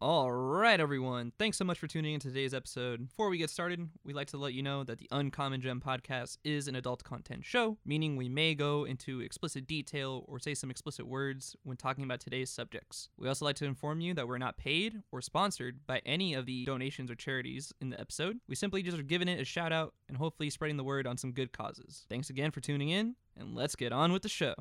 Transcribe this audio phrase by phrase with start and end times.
[0.00, 1.32] All right, everyone.
[1.40, 3.08] Thanks so much for tuning in to today's episode.
[3.08, 6.38] Before we get started, we'd like to let you know that the Uncommon Gem podcast
[6.44, 10.70] is an adult content show, meaning we may go into explicit detail or say some
[10.70, 13.08] explicit words when talking about today's subjects.
[13.18, 16.46] We also like to inform you that we're not paid or sponsored by any of
[16.46, 18.38] the donations or charities in the episode.
[18.46, 21.16] We simply just are giving it a shout out and hopefully spreading the word on
[21.16, 22.06] some good causes.
[22.08, 24.54] Thanks again for tuning in, and let's get on with the show.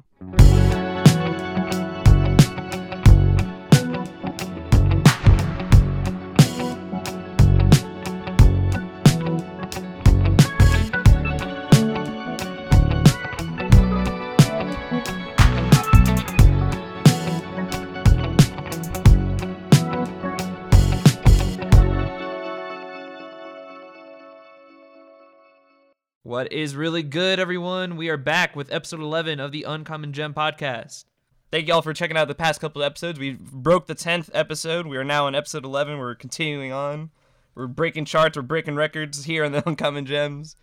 [26.27, 27.95] What is really good, everyone?
[27.95, 31.05] We are back with episode 11 of the Uncommon Gem podcast.
[31.51, 33.17] Thank y'all for checking out the past couple episodes.
[33.17, 34.87] We broke the 10th episode.
[34.87, 35.97] We are now on episode 11.
[35.97, 37.11] We're continuing on.
[37.55, 40.57] We're breaking charts, we're breaking records here on the Uncommon Gems.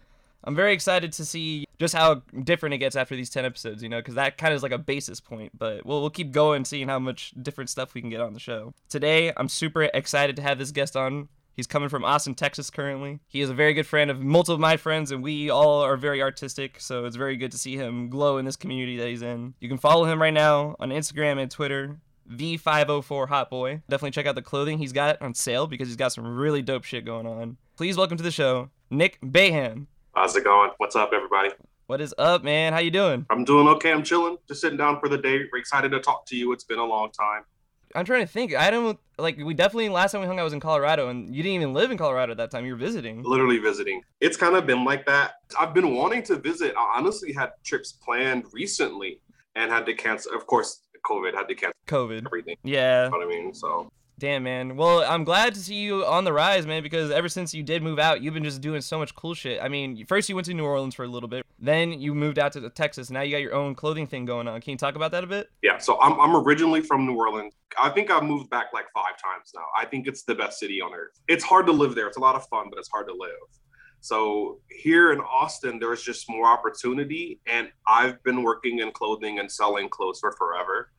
[0.44, 3.89] I'm very excited to see just how different it gets after these 10 episodes, you
[3.89, 5.52] know, because that kind of is like a basis point.
[5.56, 8.39] But we'll, we'll keep going, seeing how much different stuff we can get on the
[8.39, 8.74] show.
[8.91, 11.30] Today, I'm super excited to have this guest on.
[11.56, 13.20] He's coming from Austin, Texas currently.
[13.28, 15.96] He is a very good friend of multiple of my friends, and we all are
[15.96, 19.22] very artistic, so it's very good to see him glow in this community that he's
[19.22, 19.55] in.
[19.61, 23.83] You can follow him right now on Instagram and Twitter, The504 Hot Boy.
[23.88, 26.83] Definitely check out the clothing he's got on sale because he's got some really dope
[26.83, 27.56] shit going on.
[27.77, 29.86] Please welcome to the show, Nick Baham.
[30.12, 30.72] How's it going?
[30.78, 31.50] What's up, everybody?
[31.86, 32.72] What is up, man?
[32.72, 33.27] How you doing?
[33.30, 33.92] I'm doing okay.
[33.92, 34.39] I'm chilling.
[34.48, 35.41] Just sitting down for the day.
[35.52, 36.52] We're excited to talk to you.
[36.52, 37.44] It's been a long time.
[37.95, 38.55] I'm trying to think.
[38.55, 39.39] I don't like.
[39.39, 41.91] We definitely last time we hung out was in Colorado, and you didn't even live
[41.91, 42.67] in Colorado at that time.
[42.67, 43.23] You were visiting.
[43.23, 44.03] Literally visiting.
[44.20, 45.34] It's kind of been like that.
[45.59, 46.75] I've been wanting to visit.
[46.77, 49.20] I honestly had trips planned recently
[49.55, 50.34] and had to cancel.
[50.34, 52.27] Of course, COVID had to cancel COVID.
[52.27, 52.56] everything.
[52.64, 53.05] Yeah.
[53.05, 53.55] You know what I mean?
[53.55, 54.77] So Damn, man.
[54.77, 57.83] Well, I'm glad to see you on the rise, man, because ever since you did
[57.83, 59.61] move out, you've been just doing so much cool shit.
[59.61, 62.39] I mean, first you went to New Orleans for a little bit, then you moved
[62.39, 63.11] out to Texas.
[63.11, 64.61] Now you got your own clothing thing going on.
[64.61, 65.51] Can you talk about that a bit?
[65.63, 65.79] yeah.
[65.79, 67.55] So I'm I'm originally from New Orleans.
[67.80, 69.64] I think I've moved back like five times now.
[69.77, 71.19] I think it's the best city on earth.
[71.27, 72.07] It's hard to live there.
[72.07, 73.33] It's a lot of fun, but it's hard to live.
[74.01, 79.51] So here in Austin, there's just more opportunity, and I've been working in clothing and
[79.51, 80.91] selling clothes for forever.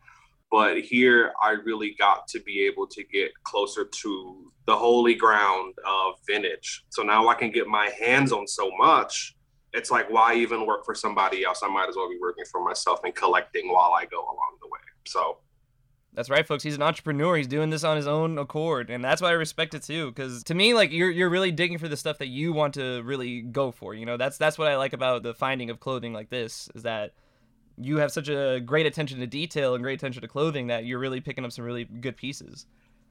[0.55, 5.73] But here, I really got to be able to get closer to the holy ground
[5.85, 6.85] of vintage.
[6.91, 9.35] So now I can get my hands on so much.
[9.73, 11.59] It's like, why even work for somebody else?
[11.61, 14.67] I might as well be working for myself and collecting while I go along the
[14.67, 14.79] way.
[15.05, 15.39] So
[16.13, 16.63] That's right, folks.
[16.63, 17.35] He's an entrepreneur.
[17.35, 20.07] He's doing this on his own accord, and that's why I respect it too.
[20.07, 23.01] Because to me, like you're you're really digging for the stuff that you want to
[23.03, 23.93] really go for.
[23.93, 26.83] You know, that's that's what I like about the finding of clothing like this is
[26.83, 27.11] that
[27.77, 30.99] you have such a great attention to detail and great attention to clothing that you're
[30.99, 32.65] really picking up some really good pieces.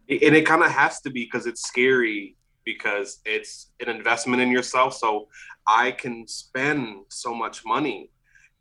[0.08, 4.50] and it kind of has to be because it's scary because it's an investment in
[4.50, 4.94] yourself.
[4.94, 5.28] So
[5.66, 8.10] i can spend so much money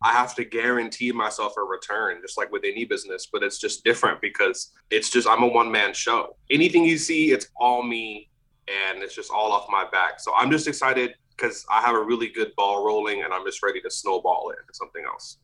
[0.03, 3.83] i have to guarantee myself a return just like with any business but it's just
[3.83, 6.35] different because it's just i'm a one-man show.
[6.49, 8.29] Anything you see it's all me
[8.67, 10.19] and it's just all off my back.
[10.19, 13.63] So i'm just excited because i have a really good ball rolling and i'm just
[13.63, 15.37] ready to snowball it into something else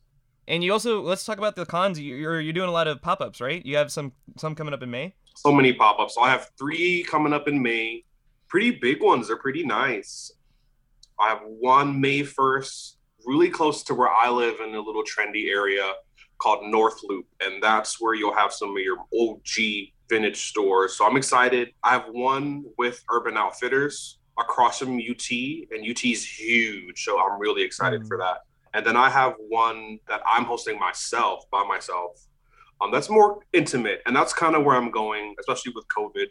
[0.50, 1.98] And you also let's talk about the cons.
[1.98, 3.64] You- You're you're doing a lot of pop ups, right?
[3.64, 5.14] You have some some coming up in May.
[5.36, 6.16] so many pop-ups.
[6.16, 8.04] So I have three coming up in May.
[8.48, 9.28] Pretty big ones.
[9.28, 10.32] They're pretty nice.
[11.18, 15.48] I have one May 1st, really close to where I live in a little trendy
[15.48, 15.92] area
[16.38, 17.26] called North Loop.
[17.40, 20.94] And that's where you'll have some of your OG vintage stores.
[20.96, 21.72] So I'm excited.
[21.84, 25.30] I have one with Urban Outfitters across from UT,
[25.70, 27.04] and UT is huge.
[27.04, 28.08] So I'm really excited Mm.
[28.08, 28.38] for that.
[28.72, 32.26] And then I have one that I'm hosting myself by myself
[32.80, 36.26] um, that's more intimate, and that's kind of where I'm going, especially with COVID.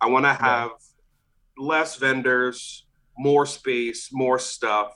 [0.00, 0.70] I want to have
[1.56, 2.84] less vendors,
[3.16, 4.92] more space, more stuff,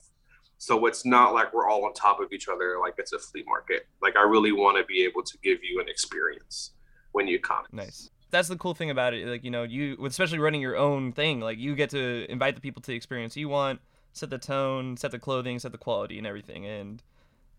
[0.59, 3.45] so it's not like we're all on top of each other, like it's a flea
[3.47, 3.87] market.
[4.03, 6.73] Like I really want to be able to give you an experience
[7.13, 7.65] when you come.
[7.71, 8.11] Nice.
[8.31, 9.27] That's the cool thing about it.
[9.27, 11.41] Like you know, you especially running your own thing.
[11.41, 13.81] Like you get to invite the people to the experience you want,
[14.19, 16.67] set the tone, set the clothing, set the quality, and everything.
[16.67, 17.03] And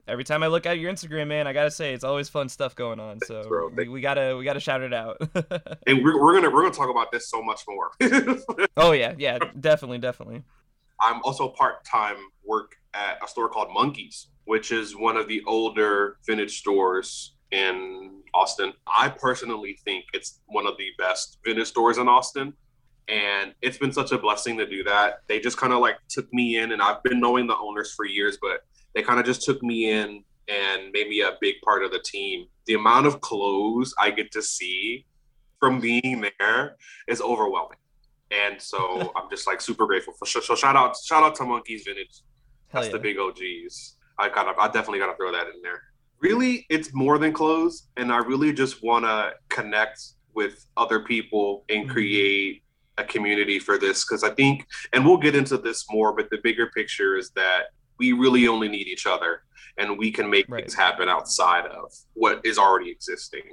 [0.07, 2.75] every time I look at your Instagram, man, I gotta say it's always fun stuff
[2.75, 3.19] going on.
[3.25, 3.69] So bro.
[3.69, 5.21] we, we gotta we gotta shout it out.
[5.87, 7.89] And we're, we're gonna we're gonna talk about this so much more.
[8.77, 10.43] oh yeah, yeah, definitely, definitely.
[11.01, 15.41] I'm also part time work at a store called Monkies, which is one of the
[15.47, 18.73] older vintage stores in Austin.
[18.85, 22.53] I personally think it's one of the best vintage stores in Austin.
[23.09, 25.21] And it's been such a blessing to do that.
[25.27, 28.05] They just kind of like took me in, and I've been knowing the owners for
[28.05, 28.61] years, but
[28.93, 31.99] they kind of just took me in and made me a big part of the
[31.99, 32.45] team.
[32.65, 35.05] The amount of clothes I get to see
[35.59, 36.75] from being there
[37.07, 37.77] is overwhelming.
[38.31, 41.43] And so I'm just like super grateful for so, so shout out shout out to
[41.43, 42.21] Monkies Vintage.
[42.71, 42.93] That's yeah.
[42.93, 43.95] the big OGs.
[44.19, 45.81] I gotta I definitely gotta throw that in there.
[46.19, 50.01] Really, it's more than clothes, and I really just wanna connect
[50.33, 51.91] with other people and Mhm.
[51.91, 52.63] create
[52.99, 56.37] a community for this because I think and we'll get into this more, but the
[56.43, 57.67] bigger picture is that
[57.97, 59.43] we really only need each other
[59.77, 60.63] and we can make Right.
[60.63, 63.43] things happen outside of what is already existing.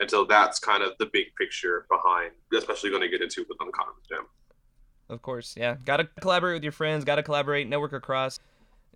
[0.00, 3.58] And so that's kind of the big picture behind, especially going to get into with
[3.60, 4.26] Uncommon Gem.
[5.08, 5.76] Of course, yeah.
[5.84, 8.38] Gotta collaborate with your friends, gotta collaborate, network across.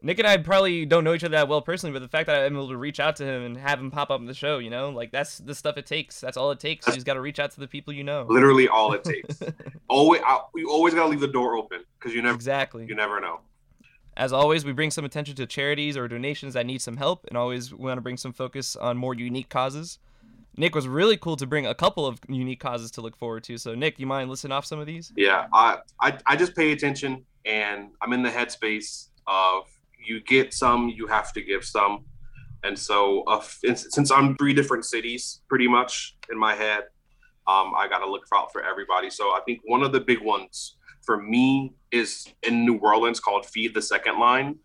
[0.02, 2.44] Nick and I probably don't know each other that well personally, but the fact that
[2.44, 4.58] I'm able to reach out to him and have him pop up on the show,
[4.58, 6.20] you know, like that's the stuff it takes.
[6.20, 6.87] That's all it takes.
[6.87, 8.26] You just gotta reach out to the people you know.
[8.28, 9.40] Literally all it takes.
[9.88, 12.87] always, I, you always got to leave the door open because you never, exactly.
[12.87, 13.40] you never know.
[14.16, 17.37] As always, we bring some attention to charities or donations that need some help, and
[17.37, 19.99] always we want to bring some focus on more unique causes.
[20.56, 23.58] Nick was really cool to bring a couple of unique causes to look forward to.
[23.58, 25.12] So, Nick, you mind listing off some of these?
[25.16, 29.66] Yeah, I, I, I just pay attention and I'm in the headspace of
[30.06, 32.04] you get some, you have to give some.
[32.62, 36.84] And so, uh, since I'm three different cities pretty much in my head,
[37.46, 39.08] um, I got to look out for everybody.
[39.10, 43.46] So I think one of the big ones for me is in New Orleans called
[43.46, 44.56] Feed the Second Line.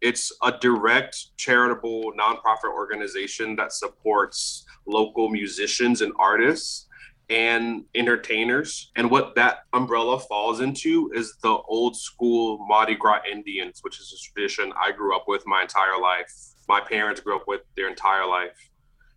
[0.00, 6.85] It's a direct charitable nonprofit organization that supports local musicians and artists
[7.28, 8.90] and entertainers.
[8.96, 14.12] And what that umbrella falls into is the old school Mardi Gras Indians, which is
[14.12, 16.32] a tradition I grew up with my entire life.
[16.68, 18.70] My parents grew up with their entire life.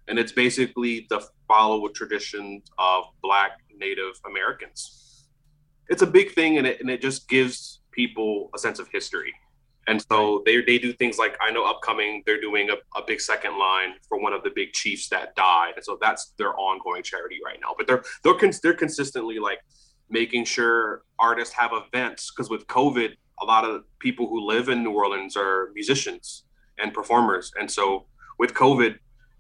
[0.08, 5.28] And it's basically the follow tradition of Black Native Americans.
[5.88, 9.34] It's a big thing and it, and it just gives people a sense of history.
[9.90, 13.20] And so they, they do things like I know upcoming they're doing a, a big
[13.20, 17.02] second line for one of the big chiefs that died, and so that's their ongoing
[17.02, 17.74] charity right now.
[17.76, 19.58] But they're they're cons- they're consistently like
[20.08, 24.84] making sure artists have events because with COVID, a lot of people who live in
[24.84, 26.44] New Orleans are musicians
[26.78, 28.06] and performers, and so
[28.38, 28.96] with COVID,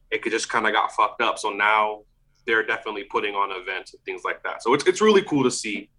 [0.09, 1.37] it could just kind of got fucked up.
[1.37, 2.01] So now
[2.47, 4.63] they're definitely putting on events and things like that.
[4.63, 5.91] So it's it's really cool to see.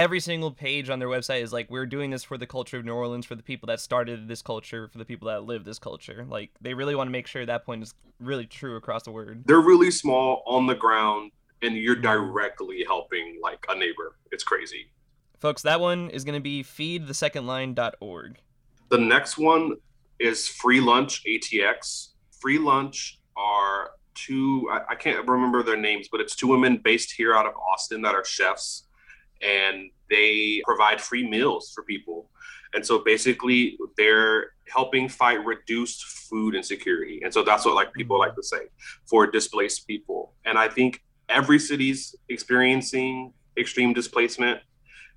[0.00, 2.86] Every single page on their website is like, we're doing this for the culture of
[2.86, 5.78] New Orleans, for the people that started this culture, for the people that live this
[5.78, 6.24] culture.
[6.26, 9.42] Like, they really want to make sure that point is really true across the word.
[9.44, 14.16] They're really small on the ground, and you're directly helping like a neighbor.
[14.32, 14.90] It's crazy.
[15.38, 18.38] Folks, that one is going to be feedthesecondline.org.
[18.88, 19.74] The next one
[20.18, 22.12] is Free Lunch ATX.
[22.40, 27.12] Free Lunch are two, I, I can't remember their names, but it's two women based
[27.12, 28.84] here out of Austin that are chefs
[29.42, 32.28] and they provide free meals for people.
[32.74, 37.20] And so basically, they're helping fight reduced food insecurity.
[37.24, 38.28] And so that's what like people mm-hmm.
[38.28, 38.68] like to say
[39.08, 40.34] for displaced people.
[40.44, 44.60] And I think every city's experiencing extreme displacement.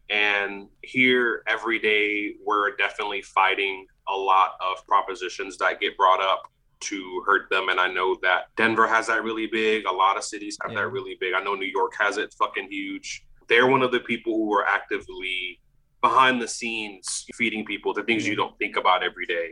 [0.10, 6.52] And here, every day, we're definitely fighting a lot of propositions that get brought up
[6.82, 7.70] to hurt them.
[7.70, 9.86] And I know that Denver has that really big.
[9.86, 10.82] A lot of cities have Yeah.
[10.82, 11.34] that really big.
[11.34, 13.26] I know New York has it fucking huge.
[13.54, 15.60] They're one of the people who are actively
[16.02, 19.50] behind the scenes feeding people the things you don't think about every day.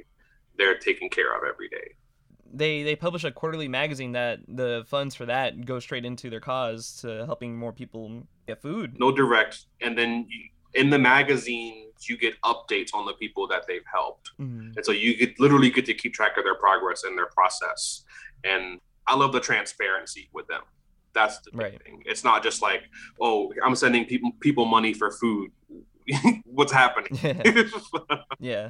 [0.58, 1.88] They're taking care of every day.
[2.52, 6.40] They they publish a quarterly magazine that the funds for that go straight into their
[6.40, 9.00] cause to helping more people get food.
[9.00, 10.42] no direct and then you,
[10.74, 14.76] in the magazines you get updates on the people that they've helped Mhm.
[14.76, 18.04] and so you get literally get to keep track of their progress and their process
[18.44, 20.64] and i love the transparency with them
[21.14, 21.82] that's the Right.
[21.84, 22.04] thing.
[22.06, 22.84] It's not just like
[23.20, 25.52] oh i'm sending people people money for food.
[26.46, 27.20] What's happening?
[28.40, 28.70] Yeah.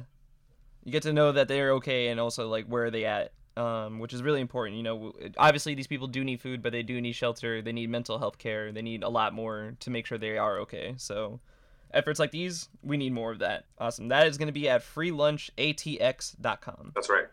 [0.84, 3.98] You get to know that they're okay and also like where are they at um,
[3.98, 7.00] which is really important you know obviously these people do need food but they do
[7.00, 10.18] need shelter they need mental health care they need a lot more to make sure
[10.18, 10.94] they are okay.
[10.96, 11.40] So
[11.92, 13.66] efforts like these we need more of that.
[13.78, 14.08] Awesome.
[14.08, 17.26] That is going to be at freelunchatx.com that's right.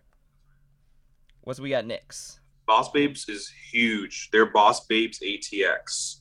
[1.41, 2.38] What's we got next
[2.69, 4.29] Boss Babes is huge.
[4.31, 6.17] They're Boss Babes ATX.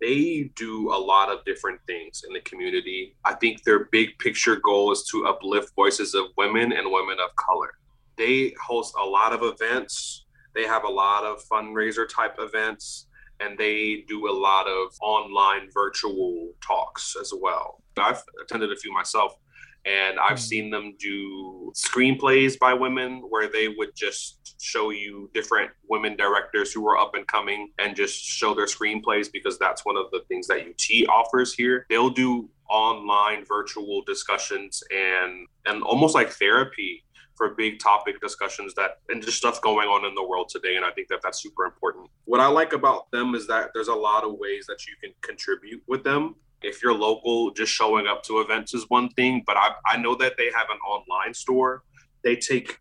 [0.00, 3.14] They do a lot of different things in the community.
[3.24, 7.36] I think their big picture goal is to uplift voices of women and women of
[7.36, 7.70] color.
[8.18, 10.24] They host a lot of events.
[10.56, 13.06] They have a lot of fundraiser type events
[13.38, 17.80] and they do a lot of online virtual talks as well.
[17.96, 19.36] I've attended a few myself
[19.84, 20.48] and I've Mhm.
[20.48, 26.72] seen them do screenplays by women where they would just show you different women directors
[26.72, 30.20] who are up and coming and just show their screenplays because that's one of the
[30.28, 31.86] things that UT offers here.
[31.90, 37.04] They'll do online virtual discussions and and almost like therapy
[37.36, 40.76] for big topic discussions that and just stuff going on in the world today.
[40.76, 42.08] And I think that that's super important.
[42.26, 45.12] What I like about them is that there's a lot of ways that you can
[45.20, 46.36] contribute with them.
[46.64, 50.14] If you're local, just showing up to events is one thing, but I, I know
[50.16, 51.82] that they have an online store.
[52.22, 52.78] They take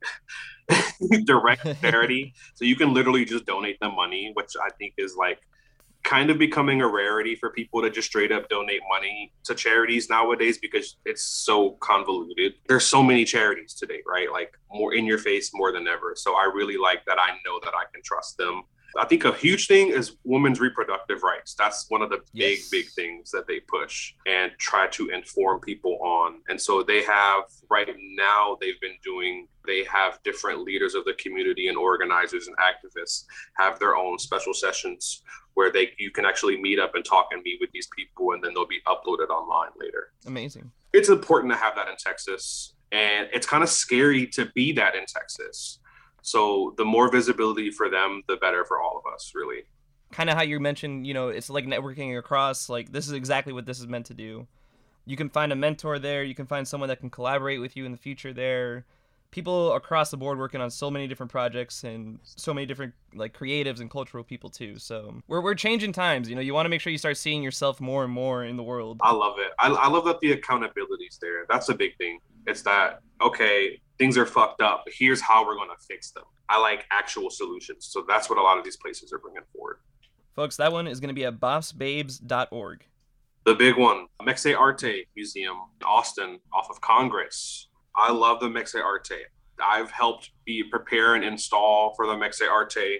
[1.25, 2.33] direct charity.
[2.55, 5.39] so you can literally just donate them money, which I think is like
[6.03, 10.09] kind of becoming a rarity for people to just straight up donate money to charities
[10.09, 12.53] nowadays because it's so convoluted.
[12.67, 14.31] There's so many charities today, right?
[14.31, 16.13] Like more in your face more than ever.
[16.15, 18.63] So I really like that I know that I can trust them.
[18.97, 21.55] I think a huge thing is women's reproductive rights.
[21.57, 25.97] That's one of the big, big things that they push and try to inform people
[26.01, 26.41] on.
[26.47, 31.13] And so they have right now, they've been doing, they have different leaders of the
[31.13, 33.25] community and organizers and activists
[33.57, 35.23] have their own special sessions
[35.55, 38.43] where they you can actually meet up and talk and meet with these people and
[38.43, 40.11] then they'll be uploaded online later.
[40.25, 40.71] Amazing.
[40.93, 42.73] It's important to have that in Texas.
[42.91, 45.79] And it's kind of scary to be that in Texas.
[46.23, 49.63] So the more visibility for them, the better for all of us, really.
[50.11, 52.69] Kind of how you mentioned, you know, it's like networking across.
[52.69, 54.47] Like this is exactly what this is meant to do.
[55.05, 56.23] You can find a mentor there.
[56.23, 58.85] You can find someone that can collaborate with you in the future there
[59.33, 63.37] people across the board working on so many different projects and so many different like
[63.37, 64.77] creatives and cultural people too.
[64.77, 66.29] So we're we're changing times.
[66.29, 68.55] You know, you want to make sure you start seeing yourself more and more in
[68.55, 68.99] the world.
[69.01, 69.51] I love it.
[69.59, 71.45] I, I love that the accountability's there.
[71.49, 72.19] That's a big thing.
[72.45, 74.85] It's that okay, things are fucked up.
[74.87, 76.25] Here's how we're gonna fix them.
[76.47, 77.87] I like actual solutions.
[77.91, 79.77] So that's what a lot of these places are bringing forward.
[80.35, 82.85] Folks, that one is going to be at bossbabes.org.
[83.45, 87.67] The big one, Mexic-Arte Museum, Austin, off of Congress.
[87.95, 89.15] I love the Mexic-Arte.
[89.63, 92.99] I've helped be prepare and install for the Mexic-Arte.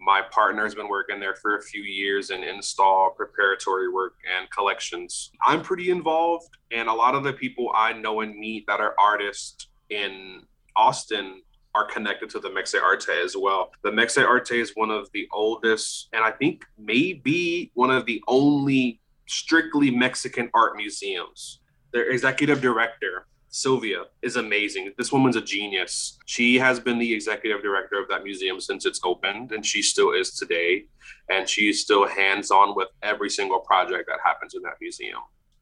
[0.00, 5.30] My partner's been working there for a few years in install, preparatory work, and collections.
[5.46, 8.94] I'm pretty involved, and a lot of the people I know and meet that are
[8.98, 10.42] artists in
[10.76, 11.42] Austin
[11.76, 13.70] are connected to the Mexic-Arte as well.
[13.82, 19.00] The Mexic-Arte is one of the oldest, and I think maybe one of the only
[19.26, 21.60] strictly Mexican art museums.
[21.92, 24.92] Their executive director Sylvia is amazing.
[24.98, 26.18] This woman's a genius.
[26.26, 30.10] She has been the executive director of that museum since it's opened, and she still
[30.10, 30.86] is today.
[31.30, 35.20] And she's still hands on with every single project that happens in that museum.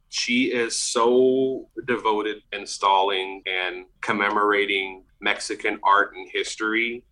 [0.08, 7.04] She is so devoted installing and commemorating Mexican art and history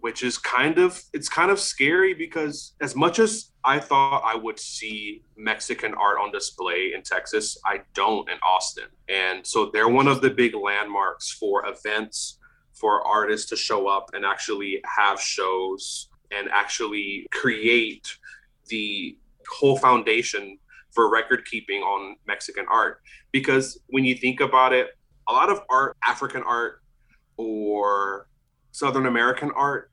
[0.00, 4.36] which is kind of it's kind of scary because as much as I thought I
[4.36, 8.88] would see Mexican art on display in Texas, I don't in Austin.
[9.08, 12.38] And so they're one of the big landmarks for events
[12.74, 18.06] for artists to show up and actually have shows and actually create
[18.68, 19.16] the
[19.48, 20.58] whole foundation
[20.90, 23.00] for record keeping on Mexican art.
[23.32, 24.88] Because when you think about it,
[25.28, 26.82] a lot of art, African art
[27.36, 28.28] or
[28.74, 29.92] Southern American art,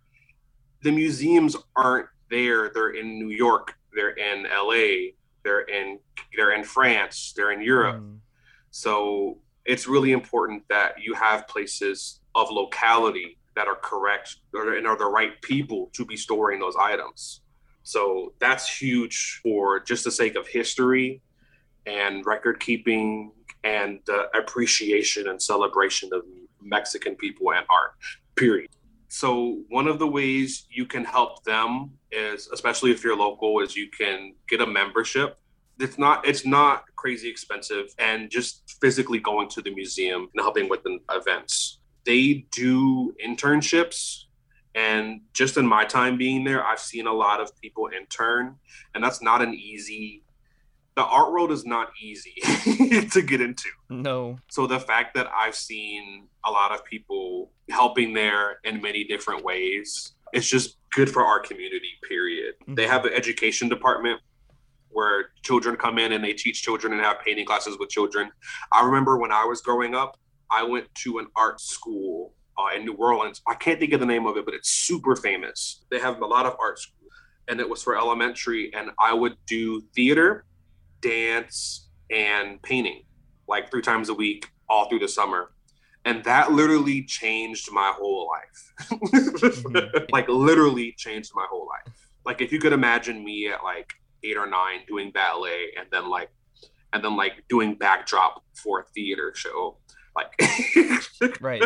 [0.82, 2.72] the museums aren't there.
[2.74, 5.12] They're in New York, they're in LA,
[5.44, 6.00] they're in
[6.36, 8.02] they're in France, they're in Europe.
[8.02, 8.18] Mm.
[8.72, 14.98] So it's really important that you have places of locality that are correct and are
[14.98, 17.42] the right people to be storing those items.
[17.84, 21.22] So that's huge for just the sake of history
[21.86, 23.32] and record keeping
[23.64, 26.24] and uh, appreciation and celebration of
[26.64, 27.94] Mexican people and art
[28.42, 28.70] period.
[29.08, 33.76] So one of the ways you can help them is, especially if you're local, is
[33.76, 35.38] you can get a membership.
[35.80, 40.70] It's not it's not crazy expensive, and just physically going to the museum and helping
[40.70, 41.80] with the events.
[42.06, 44.26] They do internships,
[44.76, 48.56] and just in my time being there, I've seen a lot of people intern,
[48.94, 50.24] and that's not an easy
[50.96, 52.36] the art world is not easy
[53.12, 53.70] to get into.
[53.90, 54.38] No.
[54.50, 59.44] So the fact that I've seen a lot of people helping there in many different
[59.44, 62.56] ways, it's just good for our community, period.
[62.64, 62.76] Mm-hmm.
[62.76, 64.20] They have an education department
[64.90, 68.30] where children come in and they teach children and have painting classes with children.
[68.74, 70.20] I remember when I was growing up,
[70.50, 73.42] I went to an art school uh, in New Orleans.
[73.48, 75.86] I can't think of the name of it, but it's super famous.
[75.90, 77.14] They have a lot of art schools,
[77.48, 78.74] and it was for elementary.
[78.74, 80.44] And I would do theater
[81.02, 83.04] dance, and painting
[83.48, 85.52] like three times a week all through the summer.
[86.06, 88.90] And that literally changed my whole life.
[88.90, 90.06] mm-hmm.
[90.12, 91.94] Like literally changed my whole life.
[92.26, 93.94] Like if you could imagine me at like
[94.24, 96.30] eight or nine doing ballet and then like
[96.94, 99.78] and then like doing backdrop for a theater show.
[100.16, 100.34] Like
[101.42, 101.64] right.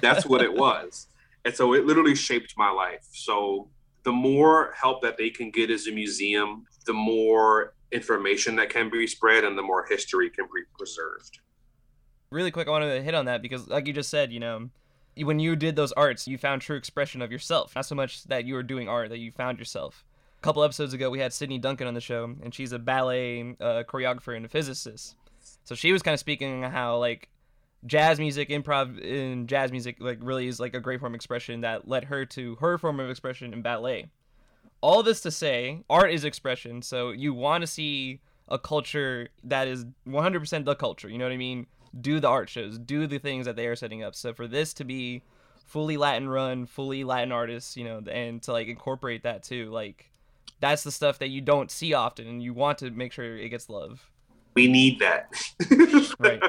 [0.00, 1.08] that's what it was.
[1.44, 3.06] And so it literally shaped my life.
[3.12, 3.68] So
[4.04, 8.90] the more help that they can get as a museum, the more information that can
[8.90, 11.40] be spread and the more history can be preserved.
[12.30, 14.68] Really quick, I wanted to hit on that because, like you just said, you know,
[15.16, 17.74] when you did those arts, you found true expression of yourself.
[17.74, 20.04] Not so much that you were doing art, that you found yourself.
[20.38, 23.56] A couple episodes ago, we had Sydney Duncan on the show, and she's a ballet
[23.60, 25.16] uh, choreographer and a physicist.
[25.64, 27.28] So she was kind of speaking how like
[27.86, 31.62] jazz music, improv in jazz music, like really is like a great form of expression
[31.62, 34.10] that led her to her form of expression in ballet.
[34.80, 36.82] All this to say, art is expression.
[36.82, 41.08] So you want to see a culture that is 100% the culture.
[41.08, 41.66] You know what I mean?
[42.00, 44.14] do the art shows, do the things that they are setting up.
[44.14, 45.22] So for this to be
[45.66, 50.10] fully Latin run, fully Latin artists, you know, and to like incorporate that too, like
[50.60, 53.48] that's the stuff that you don't see often, and you want to make sure it
[53.48, 54.10] gets love.
[54.54, 55.30] We need that.
[56.18, 56.42] right.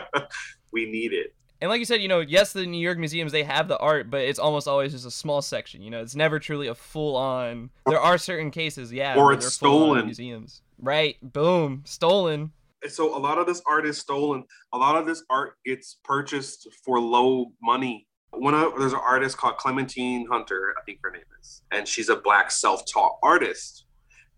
[0.71, 1.33] We need it.
[1.61, 4.09] And like you said, you know, yes, the New York museums they have the art,
[4.09, 5.81] but it's almost always just a small section.
[5.81, 7.69] You know, it's never truly a full on.
[7.85, 10.61] There are certain cases, yeah, or it's stolen museums.
[10.79, 11.17] Right.
[11.21, 11.83] Boom.
[11.85, 12.53] Stolen
[12.87, 14.43] so a lot of this art is stolen.
[14.73, 18.07] A lot of this art gets purchased for low money.
[18.31, 22.09] One of there's an artist called Clementine Hunter, I think her name is, and she's
[22.09, 23.85] a black self-taught artist.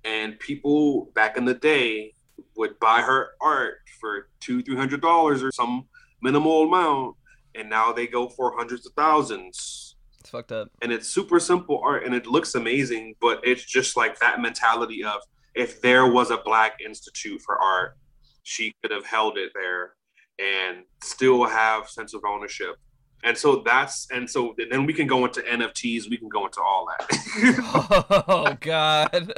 [0.03, 2.13] And people back in the day
[2.55, 5.87] would buy her art for two, three hundred dollars or some
[6.21, 7.15] minimal amount,
[7.55, 9.95] and now they go for hundreds of thousands.
[10.19, 10.69] It's fucked up.
[10.81, 15.03] And it's super simple art, and it looks amazing, but it's just like that mentality
[15.03, 15.21] of
[15.55, 17.97] if there was a black institute for art
[18.43, 19.93] she could have held it there
[20.39, 22.75] and still have sense of ownership
[23.23, 26.61] and so that's and so then we can go into nfts we can go into
[26.61, 29.33] all that oh god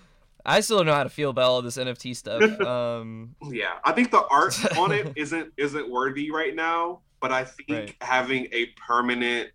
[0.44, 3.92] i still don't know how to feel about all this nft stuff um yeah i
[3.92, 7.94] think the art on it isn't isn't worthy right now but i think right.
[8.00, 9.50] having a permanent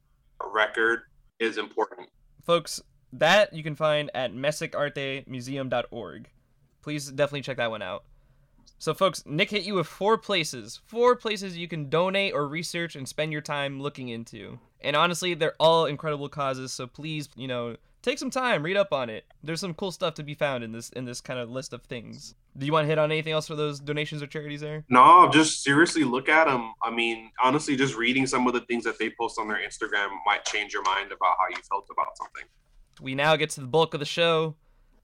[0.54, 1.02] record
[1.40, 2.10] is important
[2.44, 2.82] folks
[3.12, 6.30] that you can find at mexic-artemuseum.org
[6.82, 8.04] please definitely check that one out
[8.82, 12.96] so, folks, Nick hit you with four places, four places you can donate or research
[12.96, 14.58] and spend your time looking into.
[14.80, 16.72] And honestly, they're all incredible causes.
[16.72, 17.76] So please, you know,
[18.10, 19.26] take some time, read up on it.
[19.44, 21.84] There's some cool stuff to be found in this in this kind of list of
[21.84, 22.34] things.
[22.58, 24.84] Do you want to hit on anything else for those donations or charities there?
[24.90, 26.74] No, just seriously look at them.
[26.84, 30.10] I mean, honestly, just reading some of the things that they post on their Instagram
[30.26, 32.44] might change your mind about how you felt about something.
[33.02, 34.56] We now get to the bulk of the show.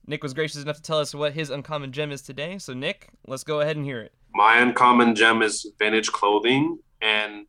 [0.06, 2.58] Nick was gracious enough to tell us what his uncommon gem is today.
[2.58, 4.12] So, Nick, let's go ahead and hear it.
[4.34, 7.46] My uncommon gem is vintage clothing and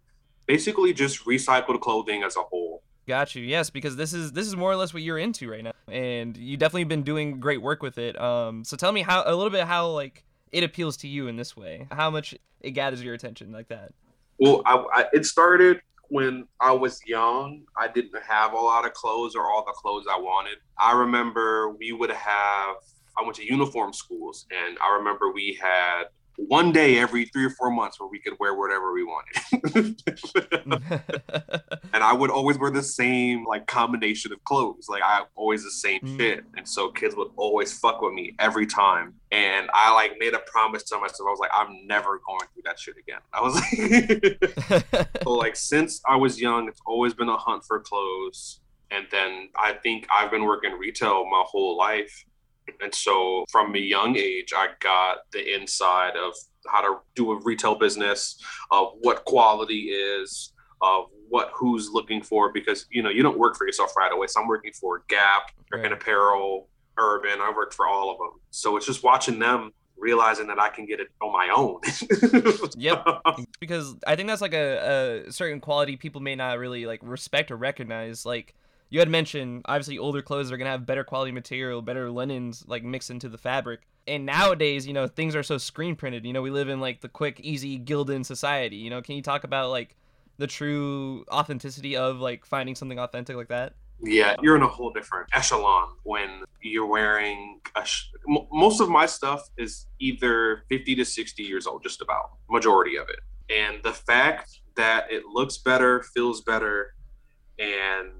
[0.47, 2.66] basically just recycled clothing as a whole.
[3.07, 3.43] Got you.
[3.43, 6.35] Yes, because this is this is more or less what you're into right now, and
[6.35, 8.19] you definitely been doing great work with it.
[8.19, 11.37] Um, so tell me how a little bit how like it appeals to you in
[11.37, 13.93] this way, how much it gathers your attention like that.
[14.39, 18.93] Well, I, I, it started when I was young, I didn't have a lot of
[18.93, 20.57] clothes or all the clothes I wanted.
[20.79, 22.75] I remember we would have,
[23.17, 26.03] I went to uniform schools, and I remember we had
[26.37, 30.01] one day every three or four months where we could wear whatever we wanted.
[31.93, 34.87] and I would always wear the same like combination of clothes.
[34.87, 36.17] Like I always the same mm.
[36.17, 36.43] shit.
[36.55, 39.15] And so kids would always fuck with me every time.
[39.31, 41.27] And I like made a promise to myself.
[41.27, 43.19] I was like, I'm never going through that shit again.
[43.33, 43.55] I was
[44.93, 48.59] like So like since I was young, it's always been a hunt for clothes.
[48.91, 52.25] And then I think I've been working retail my whole life.
[52.81, 56.33] And so from a young age, I got the inside of
[56.67, 62.51] how to do a retail business, of what quality is, of what who's looking for,
[62.51, 64.27] because you know you don't work for yourself right away.
[64.27, 65.91] So I'm working for Gap, right.
[65.91, 67.39] Apparel, Urban.
[67.41, 68.39] I worked for all of them.
[68.51, 71.81] So it's just watching them realizing that I can get it on my own.
[72.77, 73.03] yep.
[73.59, 77.51] Because I think that's like a, a certain quality people may not really like respect
[77.51, 78.25] or recognize.
[78.25, 78.53] Like
[78.89, 82.83] you had mentioned obviously older clothes are gonna have better quality material, better linens like
[82.83, 83.81] mixed into the fabric.
[84.07, 86.25] And nowadays, you know, things are so screen printed.
[86.25, 88.77] You know, we live in like the quick, easy Gildan society.
[88.77, 89.95] You know, can you talk about like
[90.37, 93.73] the true authenticity of like finding something authentic like that?
[94.01, 98.05] Yeah, you're in a whole different echelon when you're wearing sh-
[98.51, 103.07] most of my stuff is either 50 to 60 years old, just about majority of
[103.09, 103.19] it.
[103.49, 106.93] And the fact that it looks better, feels better,
[107.57, 108.11] and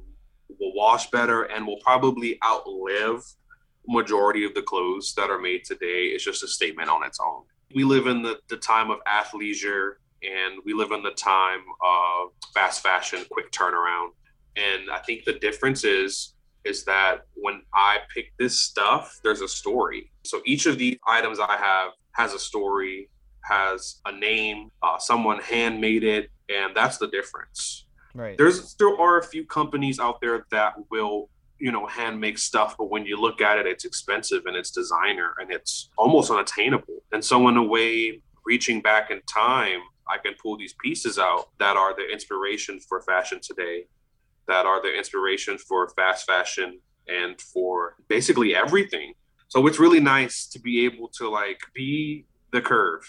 [0.59, 3.23] will wash better and will probably outlive
[3.87, 7.43] majority of the clothes that are made today is just a statement on its own.
[7.73, 9.93] We live in the, the time of athleisure
[10.23, 14.09] and we live in the time of fast fashion, quick turnaround.
[14.55, 16.33] And I think the difference is
[16.65, 20.11] is that when I pick this stuff, there's a story.
[20.25, 23.09] So each of these items I have has a story,
[23.45, 27.86] has a name, uh, someone handmade it, and that's the difference.
[28.17, 28.37] Right.
[28.37, 32.75] There's there are a few companies out there that will you know hand make stuff
[32.77, 37.01] but when you look at it it's expensive and it's designer and it's almost unattainable
[37.11, 41.49] and so in a way reaching back in time I can pull these pieces out
[41.59, 43.87] that are the inspiration for fashion today,
[44.47, 49.13] that are the inspiration for fast fashion and for basically everything.
[49.49, 53.03] So it's really nice to be able to like be the curve.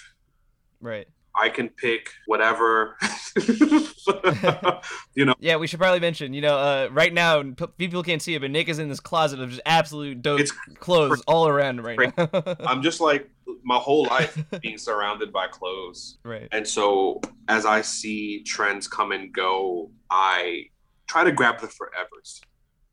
[0.81, 1.09] Right.
[1.41, 2.97] I can pick whatever.
[5.15, 5.35] you know.
[5.39, 6.35] Yeah, we should probably mention.
[6.35, 7.43] You know, uh, right now
[7.77, 10.53] people can't see it, but Nick is in this closet of just absolute dope It's
[10.79, 12.29] clothes all around right now.
[12.61, 13.31] I'm just like
[13.63, 16.19] my whole life being surrounded by clothes.
[16.25, 16.49] right.
[16.53, 20.67] And so as I see trends come and go, I
[21.07, 22.41] try to grab the forevers.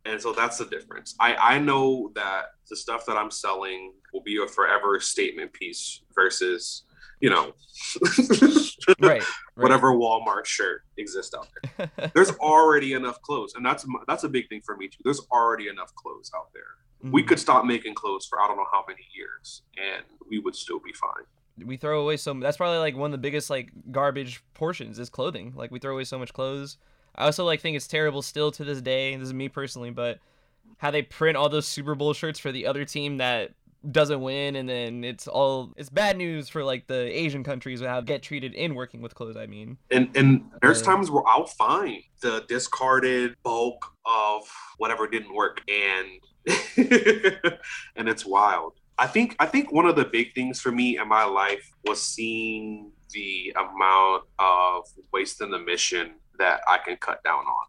[0.06, 1.16] And so that's the difference.
[1.20, 6.02] I, I know that the stuff that I'm selling will be a forever statement piece
[6.14, 6.84] versus,
[7.26, 7.54] you know,
[9.00, 9.02] Right.
[9.02, 9.24] right.
[9.56, 11.90] whatever Walmart shirt exists out there.
[12.14, 15.00] There's already enough clothes, and that's that's a big thing for me too.
[15.04, 17.12] There's already enough clothes out there.
[17.12, 17.28] We Mhm.
[17.28, 20.80] could stop making clothes for I don't know how many years, and we would still
[20.80, 21.26] be fine.
[21.66, 25.10] we throw away so that's probably like one of the biggest like garbage portions is
[25.10, 26.78] clothing like we throw away so much clothes
[27.16, 30.20] i also like think it's terrible still to this day this is me personally but
[30.80, 33.52] how they print all those super bowl shirts for the other team that
[33.91, 38.02] doesn't win and then it's all it's bad news for like the asian countries how
[38.02, 41.48] get treated in working with clothes i mean And and there's Uh, times where I'll
[41.48, 44.43] find the discarded bulk of
[44.78, 46.08] whatever didn't work, and
[47.95, 48.74] and it's wild.
[48.98, 52.02] I think I think one of the big things for me in my life was
[52.02, 57.65] seeing the amount of waste and emission that I can cut down on.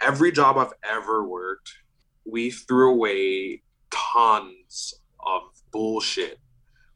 [0.00, 1.72] Every job I've ever worked,
[2.24, 4.94] we threw away tons
[5.26, 6.38] of bullshit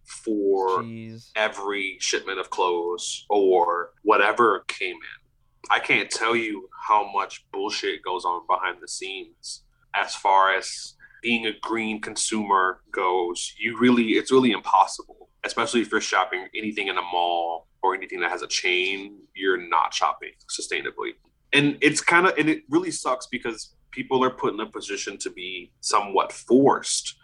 [0.04, 5.70] for jeez every shipment of clothes or whatever came in.
[5.70, 9.64] I can't tell you how much bullshit goes on behind the scenes
[9.94, 13.54] as far as being a green consumer goes.
[13.58, 18.20] You really, it's really impossible, especially if you're shopping anything in a mall or anything
[18.20, 19.18] that has a chain.
[19.34, 21.12] You're not shopping sustainably.
[21.52, 25.18] And it's kind of, and it really sucks because people are put in a position
[25.18, 27.16] to be somewhat forced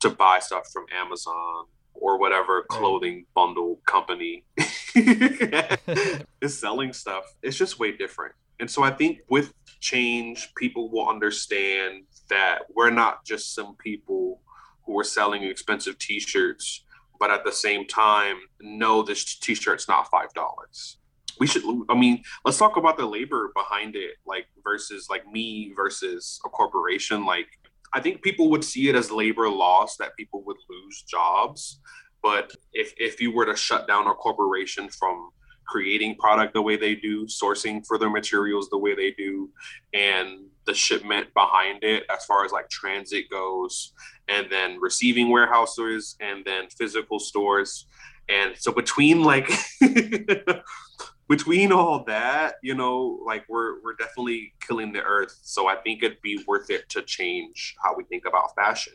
[0.00, 4.44] to buy stuff from Amazon or whatever clothing bundle company
[4.94, 7.24] is selling stuff.
[7.42, 8.34] It's just way different.
[8.60, 14.40] And so I think with change, people will understand that we're not just some people
[14.84, 16.84] who are selling expensive t shirts,
[17.20, 20.96] but at the same time, no, this t shirt's not $5.
[21.38, 25.72] We should, I mean, let's talk about the labor behind it, like versus like me
[25.76, 27.24] versus a corporation.
[27.24, 27.46] Like,
[27.94, 31.80] I think people would see it as labor loss that people would lose jobs.
[32.22, 35.30] But if, if you were to shut down a corporation from
[35.66, 39.50] creating product the way they do, sourcing for their materials the way they do,
[39.92, 43.92] and the shipment behind it as far as like transit goes,
[44.28, 47.86] and then receiving warehouses and then physical stores.
[48.28, 49.50] And so between like
[51.28, 55.38] between all that, you know, like we're we're definitely killing the earth.
[55.42, 58.94] So I think it'd be worth it to change how we think about fashion.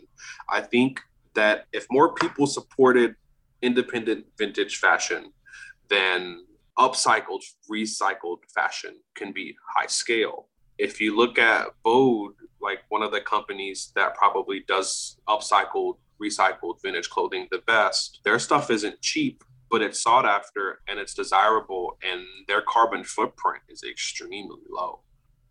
[0.50, 1.00] I think
[1.36, 3.16] that if more people supported
[3.62, 5.32] independent vintage fashion,
[5.90, 6.44] then
[6.78, 10.48] upcycled, recycled fashion can be high scale.
[10.80, 16.82] If you look at Bode, like one of the companies that probably does upcycled, recycled
[16.82, 19.44] vintage clothing the best, their stuff isn't cheap,
[19.74, 25.00] but it's sought after and it's desirable, and their carbon footprint is extremely low.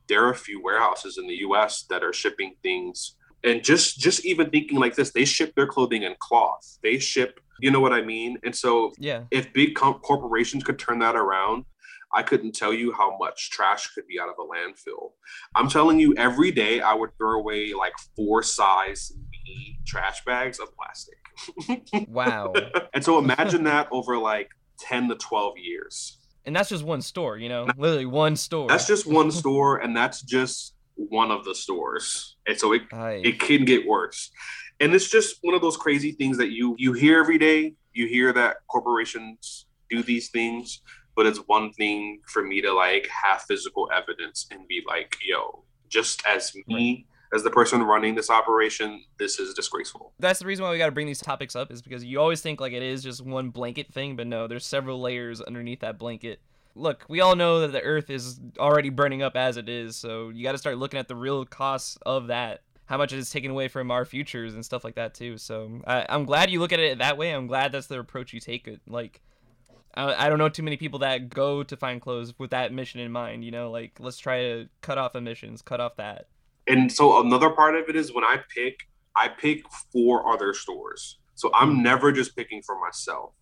[0.08, 4.24] There are a few warehouses in the US that are shipping things and just just
[4.24, 6.78] even thinking like this they ship their clothing in cloth.
[6.85, 8.38] They ship you know what i mean?
[8.44, 9.24] And so yeah.
[9.32, 11.64] if big corporations could turn that around
[12.14, 15.14] i couldn't tell you how much trash could be out of a landfill.
[15.56, 19.12] I'm telling you every day i would throw away like four size
[19.84, 21.18] trash bags of plastic.
[22.08, 22.52] Wow.
[22.92, 26.18] And so imagine that over like 10 to 12 years.
[26.44, 27.66] And that's just one store you know?
[27.76, 28.68] Literally one store.
[28.68, 32.36] That's just one store and that's just one of the stores.
[32.46, 33.22] And so it Aye.
[33.24, 34.30] it can get worse.
[34.80, 37.74] And it's just one of those crazy things that you you hear every day.
[37.92, 40.80] You hear that corporations do these things
[41.14, 45.62] but it's one thing for me to like have physical evidence and be like yo
[45.88, 50.12] just as me as the person running this operation this is disgraceful.
[50.18, 52.40] That's the reason why we got to bring these topics up is because you always
[52.40, 55.98] think like it is just one blanket thing but no there's several layers underneath that
[55.98, 56.40] blanket.
[56.74, 60.28] Look we all know that the earth is already burning up as it is so
[60.28, 63.30] you got to start looking at the real costs of that how much it is
[63.30, 65.38] taken away from our futures and stuff like that too.
[65.38, 67.30] So I, i'm glad you look at it that way.
[67.30, 69.22] I'm glad that's the approach you take it like
[69.94, 73.00] I, I don't know too many people that go to find clothes with that mission
[73.00, 73.70] in mind you know?
[73.70, 76.26] Like let's try to cut off emissions cut off that
[76.66, 78.81] and so another part of it is when i pick
[79.16, 81.83] i pick for other stores so i'm mm-hmm.
[81.83, 83.33] never just picking for myself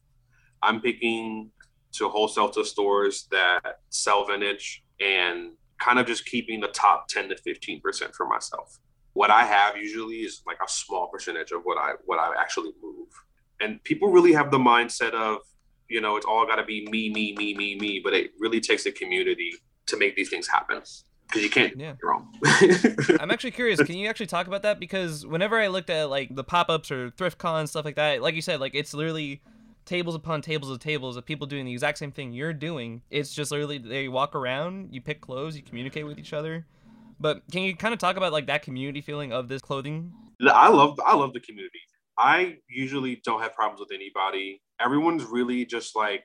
[0.62, 1.50] i'm picking
[1.92, 7.30] to wholesale to stores that sell vintage and kind of just keeping the top 10
[7.30, 8.78] to 15% for myself.
[9.14, 12.70] What I have usually is like a small percentage of what I what I actually
[12.80, 13.08] move.
[13.60, 15.38] And people really have the mindset of,
[15.88, 18.60] you know, it's all got to be me, me, me, me, me, but it really
[18.60, 19.52] takes a community
[19.86, 20.82] to make these things happen
[21.30, 21.94] because you can't yeah.
[22.02, 22.32] wrong.
[23.20, 23.80] I'm actually curious.
[23.82, 24.80] Can you actually talk about that?
[24.80, 28.22] Because whenever I looked at like the pop ups or thrift con stuff like that,
[28.22, 29.40] like you said, like it's literally
[29.84, 33.02] tables upon tables of tables of people doing the exact same thing you're doing.
[33.10, 36.66] It's just literally they walk around, you pick clothes, you communicate with each other.
[37.18, 40.12] But can you kind of talk about like that community feeling of this clothing?
[40.48, 41.80] I love I love the community.
[42.18, 44.60] I usually don't have problems with anybody.
[44.80, 46.24] Everyone's really just like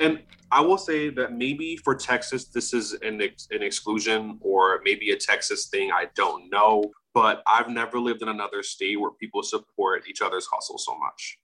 [0.00, 4.80] and I will say that maybe for Texas, this is an, ex- an exclusion or
[4.84, 5.92] maybe a Texas thing.
[5.92, 6.90] I don't know.
[7.12, 11.38] But I've never lived in another state where people support each other's hustle so much.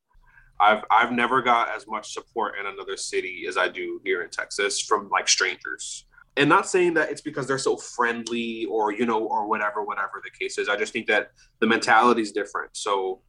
[0.61, 4.31] I've I've never got as much support in another city as I do here in
[4.31, 6.07] Texas from like strangers.
[6.37, 10.23] And not saying that it's because they're so friendly or you know or whatever whatever
[10.25, 10.69] the case is.
[10.69, 12.77] I just think that the mentality is different.
[12.77, 13.23] So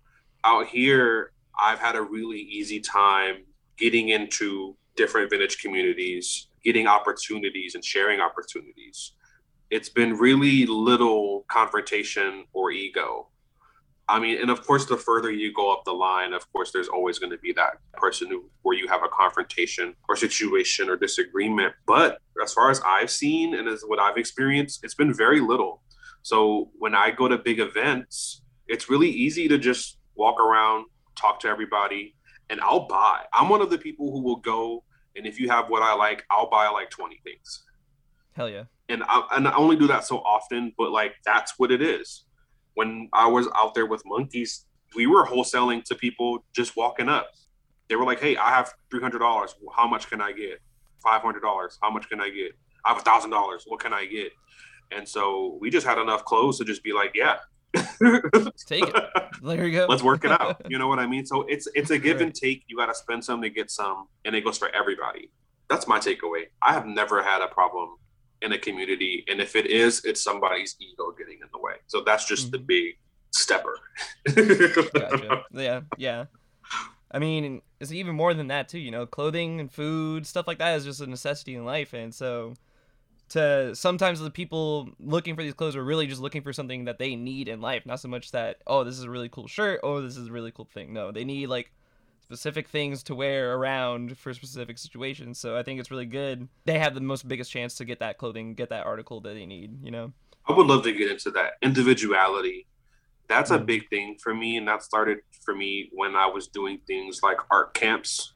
[0.44, 3.46] out here, I've had a really easy time
[3.78, 9.14] getting into different vintage communities, getting opportunities and sharing opportunities.
[9.70, 13.30] It's been really little confrontation or ego.
[14.10, 16.88] I mean, and of course, the further you go up the line, of course, there's
[16.88, 20.96] always going to be that person who, where you have a confrontation or situation or
[20.96, 21.74] disagreement.
[21.86, 25.82] But as far as I've seen and as what I've experienced, it's been very little.
[26.22, 31.42] So when I go to big events, it's really easy to just walk around, talk
[31.42, 32.16] to everybody,
[32.50, 33.24] and I'll buy.
[33.34, 34.84] I'm one of the people who will go,
[35.18, 37.64] and if you have what I like, I'll buy like 20 things.
[38.34, 38.64] Hell yeah.
[38.90, 42.26] And I, and I only do that so often, but like that's what it is
[42.78, 47.32] when I was out there with Monkies, we were wholesaling to people just walking up.
[47.90, 49.56] They were like, "Hey, I have three hundred dollars.
[49.76, 50.60] How much can I get?
[51.04, 51.80] Five hundred dollars.
[51.82, 52.52] How much can I get?
[52.86, 53.64] I have a thousand dollars.
[53.66, 54.32] What can I get?"
[54.92, 57.38] And so we just had enough clothes to just be like, "Yeah,
[58.66, 59.04] take it.
[59.44, 59.86] There you go.
[59.88, 60.62] Let's work it out.
[60.70, 61.26] You know what I mean?
[61.26, 62.26] So it's it's a give right.
[62.28, 62.64] and take.
[62.68, 65.30] You got to spend some to get some, and it goes for everybody.
[65.70, 66.46] That's my takeaway.
[66.62, 67.98] I have never had a problem
[68.42, 72.02] in a community and if it is it's somebody's ego getting in the way so
[72.06, 72.52] that's just mm-hmm.
[72.52, 72.98] the big
[73.32, 73.80] stepper
[74.94, 75.44] gotcha.
[75.52, 76.26] yeah yeah
[77.12, 80.60] i mean it's even more than that too you know clothing and food stuff like
[80.60, 82.54] that is just a necessity in life and so
[83.30, 86.98] to sometimes the people looking for these clothes are really just looking for something that
[86.98, 89.80] they need in life not so much that oh this is a really cool shirt
[89.84, 91.72] oh this is a really cool thing no they need like
[92.28, 95.40] specific things to wear around for specific situations.
[95.40, 96.50] So I think it's really good.
[96.66, 99.46] They have the most biggest chance to get that clothing, get that article that they
[99.46, 100.12] need, you know?
[100.46, 102.68] I would love to get into that individuality.
[103.30, 103.62] That's mm-hmm.
[103.62, 104.58] a big thing for me.
[104.58, 108.34] And that started for me when I was doing things like art camps.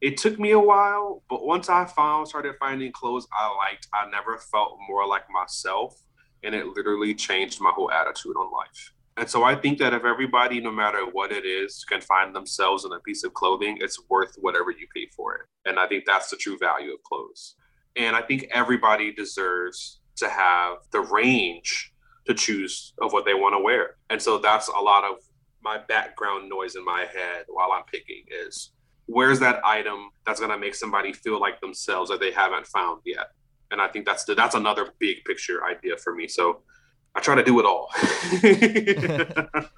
[0.00, 4.08] It took me a while, but once I found, started finding clothes I liked, I
[4.08, 6.00] never felt more like myself.
[6.44, 8.92] And it literally changed my whole attitude on life.
[9.16, 12.84] And so I think that if everybody, no matter what it is, can find themselves
[12.84, 15.40] in a piece of clothing, it's worth whatever you pay for it.
[15.68, 17.56] And I think that's the true value of clothes.
[17.96, 21.92] And I think everybody deserves to have the range
[22.26, 23.96] to choose of what they want to wear.
[24.10, 25.16] And so that's a lot of
[25.62, 28.70] my background noise in my head while I'm picking is
[29.08, 33.00] where's that item that's going to make somebody feel like themselves that they haven't found
[33.04, 33.30] yet.
[33.70, 36.28] And I think that's the, that's another big picture idea for me.
[36.28, 36.60] So
[37.14, 37.90] I try to do it all.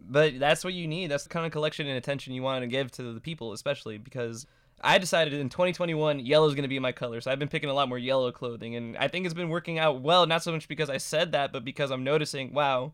[0.00, 1.10] but that's what you need.
[1.10, 3.98] That's the kind of collection and attention you want to give to the people, especially
[3.98, 4.46] because
[4.80, 7.20] I decided in 2021 yellow is going to be my color.
[7.20, 9.78] So I've been picking a lot more yellow clothing, and I think it's been working
[9.78, 10.26] out well.
[10.26, 12.92] Not so much because I said that, but because I'm noticing, wow,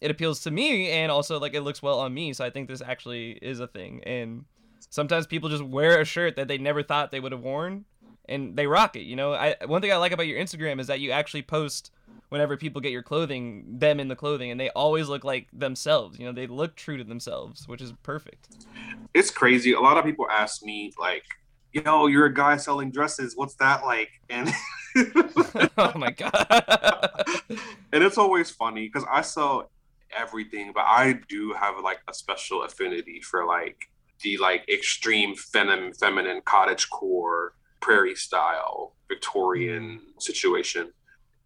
[0.00, 2.32] it appeals to me, and also like it looks well on me.
[2.32, 4.02] So I think this actually is a thing.
[4.04, 4.44] And
[4.90, 7.84] sometimes people just wear a shirt that they never thought they would have worn,
[8.28, 9.02] and they rock it.
[9.02, 11.90] You know, I one thing I like about your Instagram is that you actually post
[12.28, 16.18] whenever people get your clothing, them in the clothing, and they always look like themselves.
[16.18, 18.48] You know, they look true to themselves, which is perfect.
[19.12, 19.72] It's crazy.
[19.72, 21.24] A lot of people ask me like,
[21.72, 23.36] "Yo, you're a guy selling dresses.
[23.36, 24.50] What's that like?" And
[25.76, 26.46] oh my god.
[27.92, 29.70] and it's always funny because I sell
[30.16, 33.90] everything, but I do have like a special affinity for like
[34.22, 40.92] the like extreme feminine, feminine cottage core, prairie style, Victorian situation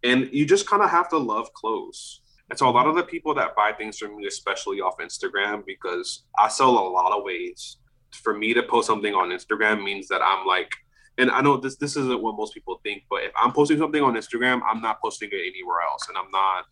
[0.03, 2.21] and you just kind of have to love clothes.
[2.49, 5.65] And so a lot of the people that buy things from me, especially off Instagram,
[5.65, 7.77] because I sell a lot of ways.
[8.13, 10.73] For me to post something on Instagram means that I'm like,
[11.17, 14.01] and I know this this isn't what most people think, but if I'm posting something
[14.01, 16.65] on Instagram, I'm not posting it anywhere else, and I'm not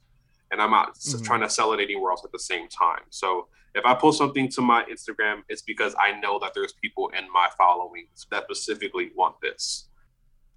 [0.56, 1.26] and I'm not Mhm.
[1.26, 3.04] trying to sell it anywhere else at the same time.
[3.10, 7.10] So if I post something to my Instagram, it's because I know that there's people
[7.10, 9.90] in my following that specifically want this.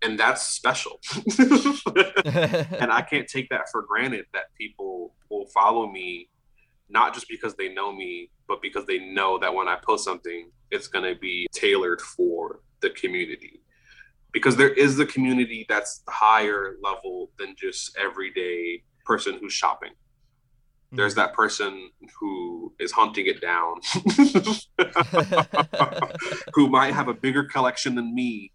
[0.03, 1.01] And that's special.
[2.81, 6.31] and I can't take that for granted that people will follow me
[6.89, 10.53] not just because they know me, but because they know that when I post something,
[10.71, 13.61] it's going to be tailored for the community.
[14.33, 19.93] Because there is the community that's higher level than just everyday person who's shopping.
[20.93, 21.21] There's mm-hmm.
[21.21, 23.81] that person who is hunting it down,
[26.55, 28.53] who might have a bigger collection than me.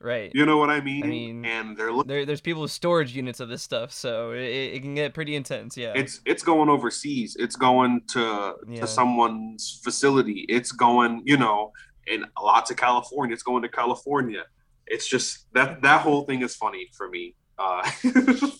[0.00, 0.30] right.
[0.34, 1.04] you know what I mean?
[1.04, 2.08] I mean, and they're looking.
[2.08, 5.34] There, there's people with storage units of this stuff, so it, it can get pretty
[5.34, 5.76] intense.
[5.76, 5.92] Yeah.
[5.94, 7.36] It's it's going overseas.
[7.38, 8.80] It's going to Yeah.
[8.80, 10.46] to someone's facility.
[10.48, 11.72] It's going, you know,
[12.10, 13.34] and lots of California.
[13.34, 14.44] It's going to California.
[14.86, 17.34] It's just that that whole thing is funny for me.
[17.58, 17.90] Uh,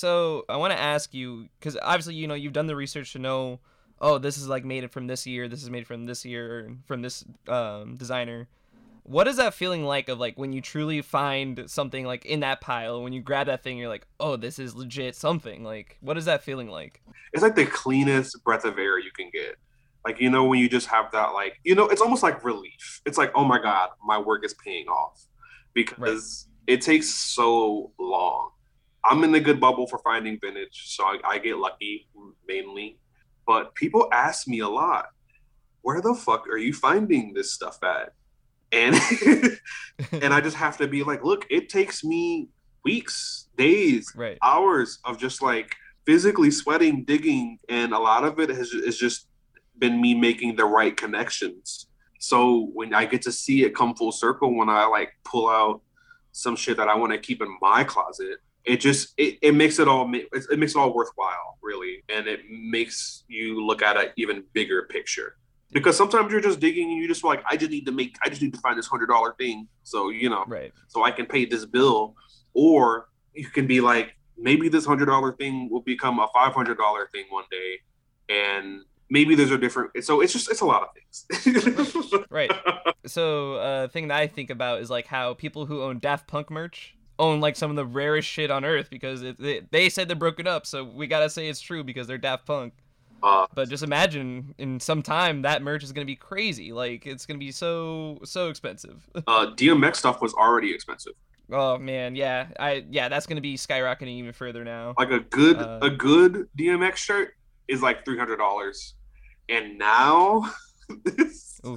[0.00, 3.18] So I want to ask you because obviously you know you've done the research to
[3.18, 3.60] know,
[4.00, 6.74] oh this is like made it from this year, this is made from this year,
[6.86, 8.48] from this um, designer.
[9.02, 12.62] What is that feeling like of like when you truly find something like in that
[12.62, 16.16] pile when you grab that thing you're like oh this is legit something like what
[16.16, 17.02] is that feeling like?
[17.32, 19.56] it's like the cleanest breath of air you can get.
[20.04, 23.02] Like you know when you just have that like you know it's almost like relief.
[23.04, 25.26] It's like oh my god my work is paying off
[25.74, 28.50] because it takes so long.
[29.04, 32.08] I'm in the good bubble for finding vintage, so I, I get lucky
[32.46, 32.98] mainly.
[33.46, 35.06] But people ask me a lot,
[35.82, 38.12] where the fuck are you finding this stuff at?
[38.72, 38.94] And
[40.22, 42.48] and I just have to be like, look, it takes me
[42.84, 44.38] weeks, days, right.
[44.42, 45.74] hours of just like
[46.06, 49.26] physically sweating, digging, and a lot of it has is just
[49.78, 51.86] been me making the right connections.
[52.20, 55.80] So when I get to see it come full circle, when I like pull out
[56.32, 59.78] some shit that I want to keep in my closet, it just it, it makes
[59.78, 63.96] it all it it makes it all worthwhile, really, and it makes you look at
[63.96, 65.36] an even bigger picture.
[65.72, 68.28] Because sometimes you're just digging and you just like, I just need to make, I
[68.28, 70.72] just need to find this hundred dollar thing, so you know, Right.
[70.88, 72.14] so I can pay this bill.
[72.54, 76.76] Or you can be like, maybe this hundred dollar thing will become a five hundred
[76.78, 77.78] dollar thing one day,
[78.28, 79.90] and maybe there's a different.
[80.04, 82.24] So it's just it's a lot of things.
[82.30, 82.50] Right.
[83.06, 86.50] So, uh, thing that I think about is like how people who own Daft Punk
[86.50, 90.08] merch own like some of the rarest shit on earth because it, they, they said
[90.08, 92.72] they broke it up, so we gotta say it's true because they're Daft Punk.
[93.22, 96.72] uh, But just imagine in some time that merch is gonna be crazy.
[96.72, 99.08] Like it's gonna be so so expensive.
[99.26, 101.14] uh, DMX stuff was already expensive.
[101.52, 104.94] oh man, yeah, I yeah, that's gonna be skyrocketing even further now.
[104.98, 107.34] Like a good Uh, a good DMX shirt
[107.68, 108.94] is like three hundred dollars,
[109.50, 110.50] and now,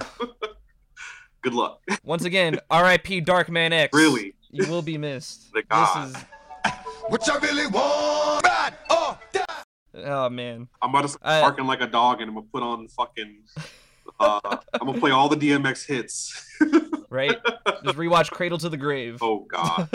[1.42, 1.82] good luck.
[2.04, 3.22] Once again, R.I.P.
[3.22, 3.94] Darkman X.
[3.94, 5.52] Really, you will be missed.
[5.54, 6.08] The God.
[6.14, 6.24] This is
[7.08, 8.46] What you really want?
[8.46, 9.46] Ride or die.
[10.06, 10.68] oh man.
[10.82, 13.40] I'm about to start I- barking like a dog, and I'm gonna put on fucking.
[14.20, 14.40] Uh,
[14.74, 16.40] I'm gonna play all the DMX hits.
[17.10, 17.38] Right?
[17.86, 19.20] Just rewatch Cradle to the Grave.
[19.22, 19.88] oh God,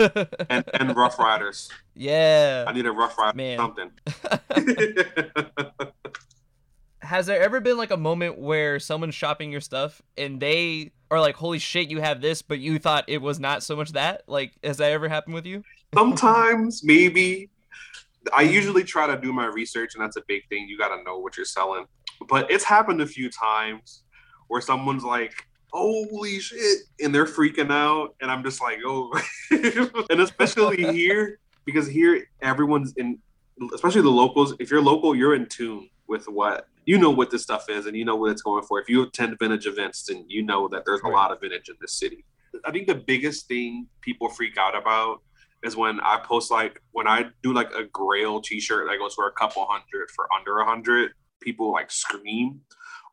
[0.49, 1.67] and and Ruff Ryders.
[1.93, 2.63] Yeah.
[2.65, 3.57] I need a Ruff Ryder Man.
[3.57, 3.91] something.
[7.09, 11.19] Has there ever been like a moment where someone's shopping your stuff and they are
[11.19, 14.21] like, "Holy shit, you have this," but you thought it was not so much that?
[14.27, 15.63] Like, has that ever happened with you?
[15.95, 17.49] Sometimes, maybe.
[18.31, 20.67] I usually try to do my research, and that's a big thing.
[20.69, 21.87] You got to know what you're selling.
[22.27, 24.03] But it's happened a few times
[24.47, 29.19] where someone's like, "Holy shit!" and they're freaking out, and I'm just like, "Oh,"
[29.49, 33.17] and especially here because here everyone's in,
[33.73, 34.53] especially the locals.
[34.59, 37.95] If you're local, you're in tune with what you know what this stuff is, and
[37.95, 38.81] you know what it's going for.
[38.81, 41.75] If you attend vintage events, then you know that there's a lot of vintage in
[41.79, 42.25] this city.
[42.65, 45.21] I think the biggest thing people freak out about
[45.63, 49.27] is when I post like when I do like a Grail T-shirt that goes for
[49.27, 52.61] a couple hundred for under a hundred, people like scream.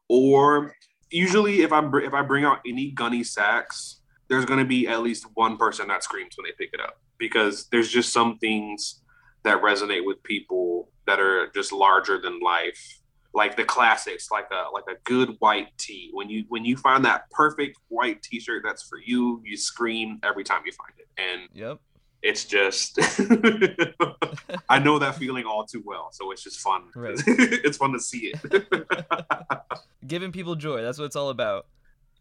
[0.08, 0.74] Or
[1.10, 5.26] usually, if I'm if I bring out any gunny sacks, there's gonna be at least
[5.34, 9.02] one person that screams when they pick it up because there's just some things
[9.44, 12.95] that resonate with people that are just larger than life
[13.36, 17.04] like the classics like a like a good white tee when you when you find
[17.04, 21.40] that perfect white t-shirt that's for you you scream every time you find it and
[21.52, 21.78] Yep.
[22.22, 22.98] it's just
[24.68, 27.14] i know that feeling all too well so it's just fun Right.
[27.26, 28.38] it's fun to see it
[30.06, 30.82] Giving people joy.
[30.82, 31.66] That's what it's all about.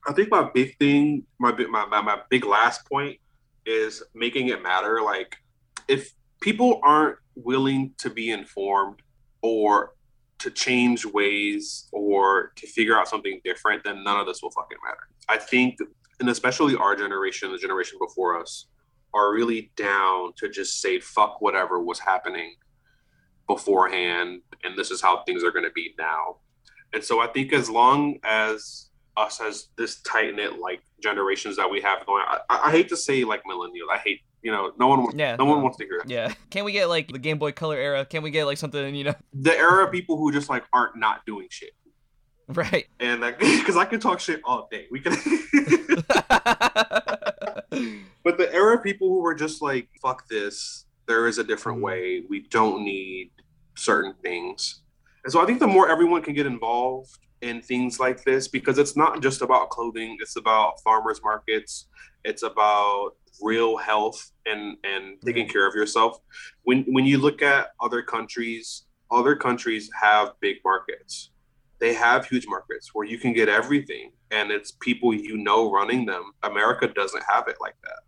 [0.08, 3.18] i think my big thing my big my, my, my big last point
[3.66, 5.38] is making it matter like
[5.88, 9.00] if people aren't willing to be informed
[9.42, 9.94] or
[10.40, 14.78] to change ways or to figure out something different, then none of this will fucking
[14.86, 15.08] matter.
[15.30, 15.78] I think,
[16.20, 18.68] and especially our generation, the generation before us,
[19.14, 22.54] are really down to just say fuck whatever was happening
[23.48, 26.38] beforehand, and this is how things are going to be now.
[26.94, 31.70] And so I think as long as us as this tight knit like generations that
[31.70, 33.88] we have going, I, I hate to say like millennial.
[33.90, 36.10] I hate you know no one Yeah, no one wants to hear it.
[36.10, 36.32] Yeah.
[36.52, 38.06] Can we get like the Game Boy Color era?
[38.06, 39.16] Can we get like something, you know?
[39.34, 41.72] The era of people who just like aren't not doing shit.
[42.48, 42.86] Right.
[43.00, 44.86] And like, because I can talk shit all day.
[44.92, 45.14] We can.
[48.24, 51.78] But the era of people who were just like, fuck this, there is a different
[51.78, 51.86] mm-hmm.
[51.86, 52.24] way.
[52.30, 53.32] We don't need
[53.76, 54.82] certain things.
[55.24, 58.80] And so I think the more everyone can get involved in things like this, because
[58.80, 61.88] it's not just about clothing, it's about farmers markets,
[62.24, 66.18] it's about real health and, and taking care of yourself.
[66.64, 71.30] When when you look at other countries, other countries have big markets.
[71.80, 76.06] They have huge markets where you can get everything and it's people you know running
[76.06, 76.32] them.
[76.42, 78.00] America doesn't have it like that.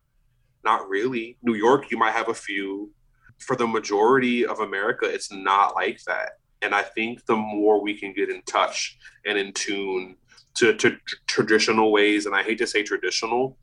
[0.63, 1.37] Not really.
[1.43, 2.91] New York, you might have a few.
[3.39, 6.39] For the majority of America, it's not like that.
[6.61, 10.15] And I think the more we can get in touch and in tune
[10.55, 13.57] to, to tr- traditional ways, and I hate to say traditional,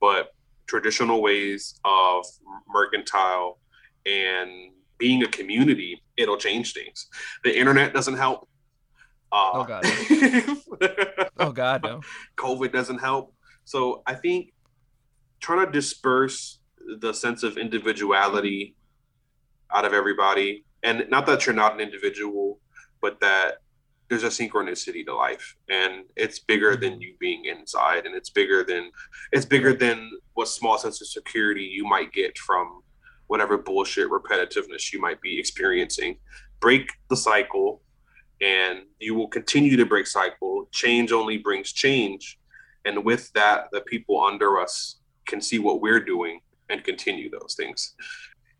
[0.00, 0.30] but
[0.66, 2.24] traditional ways of
[2.68, 3.58] mercantile
[4.06, 7.08] and being a community, it'll change things.
[7.44, 8.48] The internet doesn't help.
[9.32, 9.84] Uh, Oh, God.
[11.38, 12.00] oh God, no.
[12.36, 13.34] COVID doesn't help.
[13.64, 14.52] So I think
[15.40, 16.58] trying to disperse
[16.98, 18.74] the sense of individuality
[19.72, 22.58] out of everybody, and not that you're not an individual,
[23.00, 23.58] but that
[24.08, 28.64] there's a synchronicity to life, and it's bigger than you being inside, and it's bigger
[28.64, 28.90] than
[29.32, 32.82] it's bigger than what small sense of security you might get from
[33.28, 36.16] whatever bullshit repetitiveness you might be experiencing.
[36.58, 37.82] Break the cycle,
[38.40, 40.68] and you will continue to break cycle.
[40.72, 42.40] Change only brings change
[42.84, 47.54] and with that the people under us can see what we're doing and continue those
[47.56, 47.94] things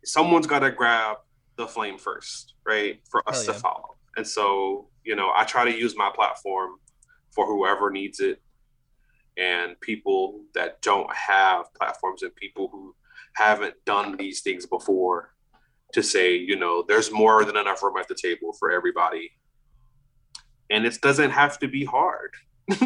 [0.04, 1.18] someone's got to grab
[1.56, 5.76] the flame first right for us to follow and so you know i try to
[5.76, 6.72] use my platform
[7.30, 8.40] for whoever needs it
[9.36, 12.94] and people that don't have platforms and people who
[13.34, 15.34] haven't done these things before
[15.92, 19.30] to say you know there's more than enough room at the table for everybody
[20.70, 22.30] and it doesn't have to be hard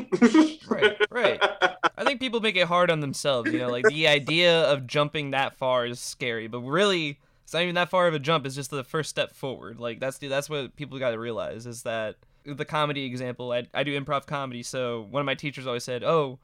[0.67, 1.43] Right, right.
[1.97, 3.53] I think people make it hard on themselves.
[3.53, 7.19] You know, like the idea of jumping that far is scary, but really,
[7.55, 8.45] not even that far of a jump.
[8.45, 9.81] It's just the first step forward.
[9.81, 13.53] Like that's the, that's what people got to realize is that the comedy example.
[13.53, 16.39] I I do improv comedy, so one of my teachers always said, "Oh."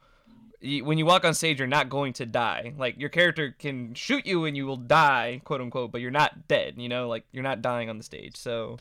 [0.63, 2.75] When you walk on stage, you're not going to die.
[2.77, 6.47] Like your character can shoot you and you will die, quote unquote, but you're not
[6.47, 6.75] dead.
[6.77, 8.35] You know, like you're not dying on the stage.
[8.35, 8.77] So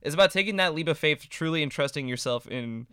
[0.00, 2.86] it's about taking that leap of faith, truly entrusting yourself in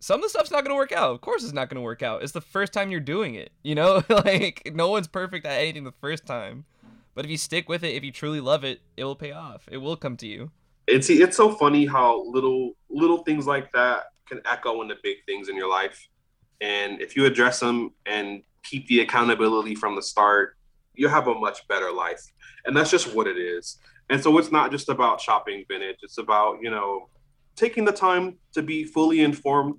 [0.00, 1.12] some of the stuff's not going to work out.
[1.12, 2.22] Of course, it's not going to work out.
[2.22, 3.52] It's the first time you're doing it.
[3.62, 6.64] You know, like no one's perfect at anything the first time.
[7.14, 9.68] But if you stick with it, if you truly love it, it will pay off.
[9.70, 10.50] It will come to you.
[10.86, 15.48] it's it's so funny how little little things like that can echo into big things
[15.48, 16.08] in your life.
[16.60, 20.56] And if you address them and keep the accountability from the start
[20.98, 22.20] you'll have a much better life.
[22.66, 23.78] And that's just what it is.
[24.10, 25.98] And so it's not just about shopping vintage.
[26.02, 27.08] It's about you know
[27.56, 29.76] taking the time to be fully informed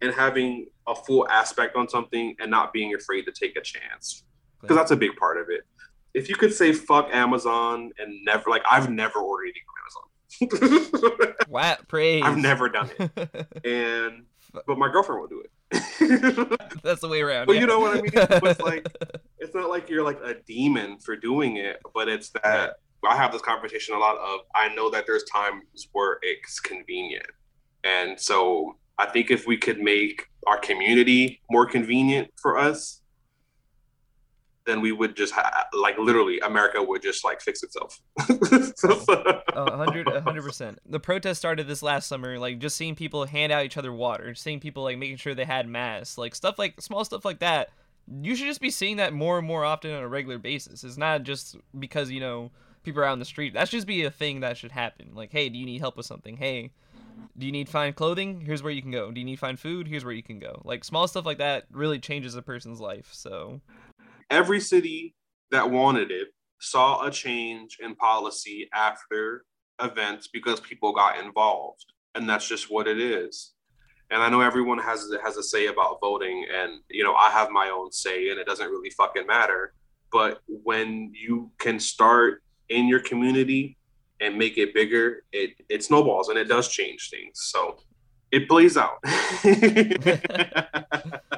[0.00, 4.24] and having a full aspect on something and not being afraid to take a chance.
[4.60, 5.62] Because that's a big part of it
[6.14, 10.08] if you could say fuck amazon and never like i've never ordered anything from amazon
[11.52, 12.22] Wow, praise.
[12.24, 14.24] I've never done it, and
[14.66, 16.60] but my girlfriend will do it.
[16.82, 17.44] That's the way around.
[17.44, 17.60] but yeah.
[17.60, 18.10] you know what I mean?
[18.14, 18.88] But it's like
[19.38, 23.32] it's not like you're like a demon for doing it, but it's that I have
[23.32, 27.26] this conversation a lot of I know that there's times where it's convenient,
[27.84, 33.01] and so I think if we could make our community more convenient for us,
[34.64, 38.00] then we would just ha- like literally America would just like fix itself.
[39.54, 40.78] Hundred, hundred percent.
[40.86, 44.34] The protest started this last summer, like just seeing people hand out each other water,
[44.34, 47.70] seeing people like making sure they had masks, like stuff like small stuff like that.
[48.20, 50.84] You should just be seeing that more and more often on a regular basis.
[50.84, 52.50] It's not just because you know
[52.82, 53.54] people are out in the street.
[53.54, 55.10] That should just be a thing that should happen.
[55.14, 56.36] Like, hey, do you need help with something?
[56.36, 56.72] Hey,
[57.38, 58.40] do you need fine clothing?
[58.40, 59.10] Here's where you can go.
[59.10, 59.86] Do you need fine food?
[59.86, 60.62] Here's where you can go.
[60.64, 63.08] Like small stuff like that really changes a person's life.
[63.12, 63.60] So
[64.32, 65.14] every city
[65.50, 66.28] that wanted it
[66.58, 69.44] saw a change in policy after
[69.80, 71.84] events because people got involved.
[72.14, 73.52] And that's just what it is.
[74.10, 77.48] And i know everyone has has a say about voting and you know i have
[77.50, 79.72] my own say and it doesn't really fucking matter.
[80.10, 83.78] But when you can start in your community
[84.20, 87.40] and make it bigger it it snowballs and it does change things.
[87.52, 87.78] So
[88.30, 88.98] it plays out.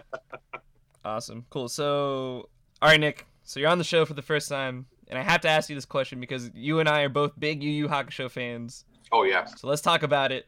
[1.05, 1.45] Awesome.
[1.51, 1.69] Cool.
[1.69, 2.49] So,
[2.85, 3.25] all right, Nick.
[3.45, 4.85] So you're on the show for the first time.
[5.09, 7.63] and I have to ask you this question because you and I are both big
[7.63, 8.85] Yu Yu Hakusho fans.
[9.11, 9.47] Oh yeah.
[9.47, 10.47] So let's talk about it.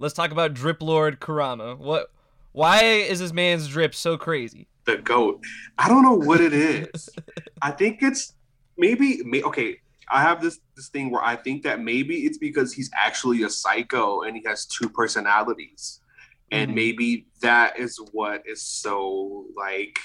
[0.00, 1.76] Let's talk about Drip Lord Kurama.
[1.78, 2.10] What?
[2.50, 4.66] Why is this man's drip so crazy?
[4.86, 5.40] The goat.
[5.78, 7.08] I don't know what it is.
[7.62, 8.32] I think it's
[8.76, 9.76] maybe may, okay.
[10.10, 13.50] I have this this thing where I think that maybe it's because he's actually a
[13.50, 16.00] psycho and he has two personalities.
[16.50, 16.74] And Mhm.
[16.74, 19.98] maybe that is what is so like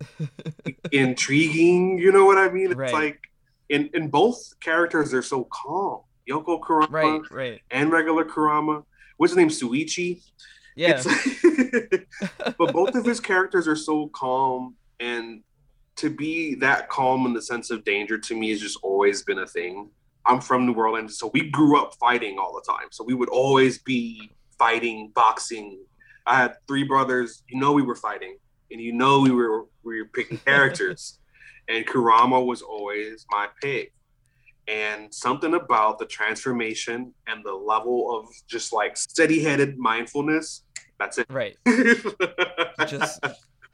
[0.92, 1.98] intriguing.
[1.98, 2.66] You know what I mean?
[2.66, 2.92] It's Right.
[2.92, 3.20] like
[3.68, 6.00] in in both characters they're so calm.
[6.28, 7.60] Yoko Kurama Right, right.
[7.70, 8.84] and regular Kurama.
[9.16, 9.48] What's his name?
[9.48, 10.22] Shuichi.
[10.74, 11.02] Yeah.
[12.58, 15.42] But both of his characters are so calm and
[15.96, 19.38] to be that calm in the sense of danger to me has just always been
[19.40, 19.90] a thing.
[20.26, 22.88] I'm from New Orleans, so we grew up fighting all the time.
[22.90, 25.78] So we would always be fighting, boxing.
[26.26, 27.42] I had three brothers.
[27.48, 28.36] You know we were fighting,
[28.70, 31.18] and you know we were we were picking characters.
[31.68, 33.92] and Kurama was always my pick.
[34.68, 40.64] And something about the transformation and the level of just like steady-headed mindfulness.
[40.98, 41.26] That's it.
[41.30, 41.56] right.
[42.88, 43.24] Just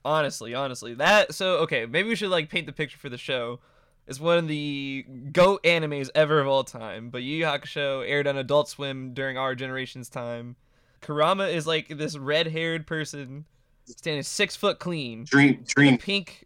[0.04, 0.94] honestly, honestly.
[0.94, 3.60] That so okay, maybe we should like paint the picture for the show.
[4.08, 7.10] It's one of the GOAT animes ever of all time.
[7.10, 10.56] But Yu Yu Hakusho aired on Adult Swim during our generation's time.
[11.00, 13.44] Kurama is like this red haired person
[13.86, 15.24] standing six foot clean.
[15.24, 16.44] dream dream Pink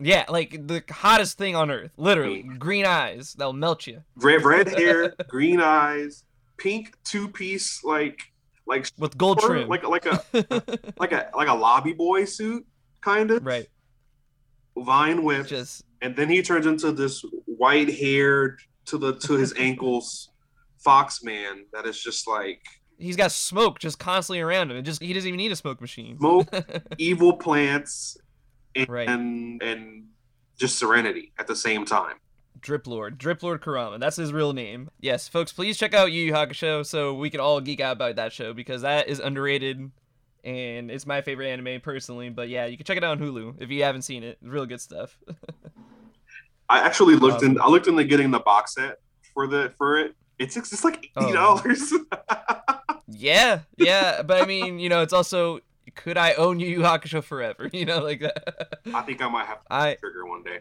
[0.00, 1.92] Yeah, like the hottest thing on earth.
[1.96, 2.42] Literally.
[2.42, 3.34] Green eyes.
[3.34, 4.02] That'll melt you.
[4.16, 6.24] red red hair, green eyes,
[6.56, 8.20] pink two piece like
[8.66, 9.68] like With gold or trim.
[9.68, 10.22] like like a
[10.98, 12.64] like a like a lobby boy suit
[13.00, 13.66] kind of right.
[14.76, 19.52] vine whip, Just and then he turns into this white haired to the to his
[19.58, 20.30] ankles
[20.78, 22.60] fox man that is just like
[22.98, 24.76] he's got smoke just constantly around him.
[24.76, 26.18] It just he doesn't even need a smoke machine.
[26.18, 26.48] smoke
[26.98, 28.16] evil plants
[28.74, 29.08] and, Right.
[29.08, 30.04] and and
[30.58, 32.16] just serenity at the same time.
[32.60, 33.98] Drip Lord, Drip Lord Kurama.
[33.98, 34.88] That's his real name.
[35.00, 38.16] Yes, folks, please check out Yu Yu Hakusho so we can all geek out about
[38.16, 39.90] that show because that is underrated
[40.44, 42.28] and it's my favorite anime personally.
[42.30, 44.38] But yeah, you can check it out on Hulu if you haven't seen it.
[44.40, 45.18] It's real good stuff.
[46.68, 47.60] I actually looked in.
[47.60, 48.98] I looked into getting the box set
[49.34, 50.14] for the for it.
[50.38, 51.24] It's it's like Oh.
[51.24, 51.92] eighty dollars.
[53.08, 55.60] yeah, yeah, but I mean, you know, it's also
[55.94, 57.68] could I own Yu Yu Hakusho forever?
[57.72, 58.80] You know, like that.
[58.94, 60.60] I think I might have to I trigger one day.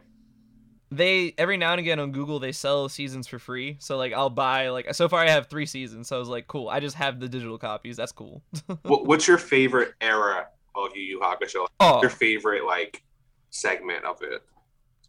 [0.92, 3.78] they every now and again on Google they sell seasons for free.
[3.80, 6.08] So like I'll buy like so far I have three seasons.
[6.08, 6.68] So I was like, cool.
[6.70, 7.98] I just have the digital copies.
[7.98, 8.42] That's cool.
[8.84, 11.68] what, what's your favorite era of Yu Yu Hakusho?
[11.80, 13.04] Oh, Your favorite like
[13.52, 14.44] segment of it?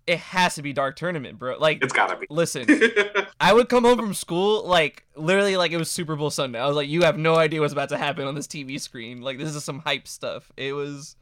[0.07, 1.57] It has to be Dark Tournament, bro.
[1.59, 2.27] Like, It's gotta be.
[2.29, 2.67] listen,
[3.41, 6.59] I would come home from school like literally like it was Super Bowl Sunday.
[6.59, 9.21] I was like, you have no idea what's about to happen on this TV screen.
[9.21, 10.51] Like this is some hype stuff.
[10.57, 11.15] It was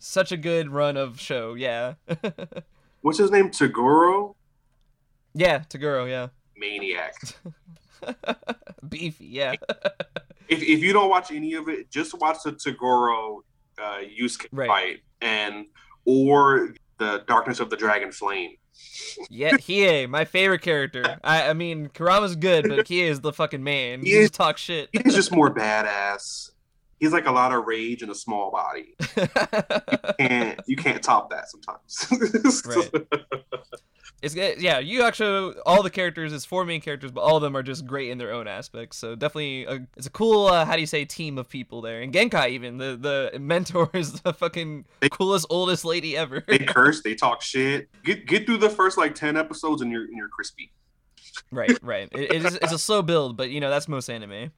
[0.00, 1.54] such a good run of show.
[1.54, 1.94] Yeah,
[3.02, 3.50] What's his name?
[3.50, 4.34] Toguro?
[5.34, 6.08] yeah, Toguro.
[6.08, 7.14] Yeah, Maniac.
[8.88, 9.26] beefy.
[9.26, 9.54] Yeah,
[10.48, 13.38] If, if you don't watch any of it, just watch the Toguro
[13.78, 14.66] uh, Yusuke Right.
[14.68, 15.66] fight and
[16.04, 18.56] or the Darkness of the Dragon Flame.
[19.30, 19.52] yeah.
[19.52, 21.18] Hiei, my favorite character.
[21.24, 24.00] I I mean, Kurama's good, but Hiei is the fucking man.
[24.00, 24.88] He He is- just talk shit.
[24.92, 26.50] He's just more badass.
[26.98, 28.94] He's like a lot of rage in a small body.
[30.18, 32.06] And you can't top that sometimes.
[32.66, 33.06] Right.
[34.22, 34.62] It's good.
[34.62, 37.62] Yeah, you actually all the characters is four main characters, but all of them are
[37.62, 38.96] just great in their own aspects.
[38.96, 40.46] So definitely, a, it's a cool.
[40.46, 42.00] Uh, how do you say team of people there?
[42.00, 42.96] And Genkai even the
[43.32, 46.42] the mentor is the fucking They- coolest oldest lady ever.
[46.48, 47.90] they curse, they talk shit.
[48.04, 50.72] Get get through the first like ten episodes and you're and you're crispy.
[51.52, 52.08] right, right.
[52.12, 54.50] It, it is it's a slow build, but you know that's most anime.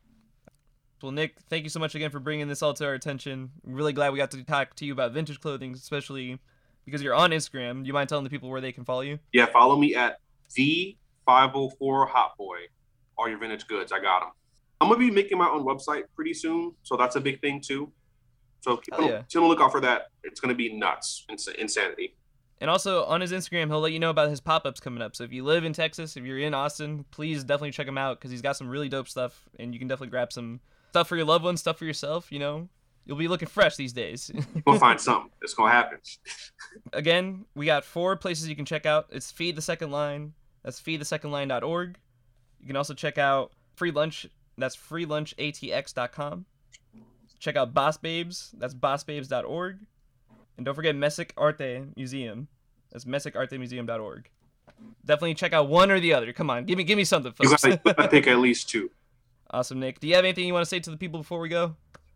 [1.03, 3.51] Well, Nick, thank you so much again for bringing this all to our attention.
[3.65, 6.39] I'm really glad we got to talk to you about vintage clothing, especially
[6.85, 7.83] because you're on Instagram.
[7.83, 9.19] Do you mind telling the people where they can follow you?
[9.33, 10.19] Yeah, follow me at
[10.55, 10.97] the
[11.27, 12.59] 504 Hot Boy.
[13.17, 14.31] All your vintage goods, I got them.
[14.81, 17.93] I'm gonna be making my own website pretty soon, so that's a big thing too.
[18.61, 19.23] So keep, Hell on, yeah.
[19.29, 20.07] keep on the lookout for that.
[20.23, 22.15] It's gonna be nuts, ins- insanity.
[22.61, 25.15] And also on his Instagram, he'll let you know about his pop ups coming up.
[25.15, 28.19] So if you live in Texas, if you're in Austin, please definitely check him out
[28.19, 31.17] because he's got some really dope stuff, and you can definitely grab some stuff for
[31.17, 32.31] your loved ones, stuff for yourself.
[32.31, 32.69] You know,
[33.07, 34.31] you'll be looking fresh these days.
[34.67, 35.31] we'll find something.
[35.43, 35.99] It's gonna happen.
[36.93, 39.07] Again, we got four places you can check out.
[39.11, 40.35] It's Feed the Second Line.
[40.63, 41.97] That's feedthesecondline.org.
[42.61, 44.27] You can also check out Free Lunch.
[44.57, 46.45] That's freelunchatx.com.
[47.39, 48.51] Check out Boss Babes.
[48.59, 49.79] That's bossbabes.org.
[50.57, 52.49] And don't forget Mexic-Arte Museum.
[52.91, 54.29] That's mexic-artemuseum.org.
[55.05, 56.33] Definitely check out one or the other.
[56.33, 57.65] Come on, give me give me something, folks.
[57.65, 58.91] you gotta pick at least two.
[59.51, 60.01] Awesome, Nick.
[60.01, 61.75] Do you have anything you want to say to the people before we go?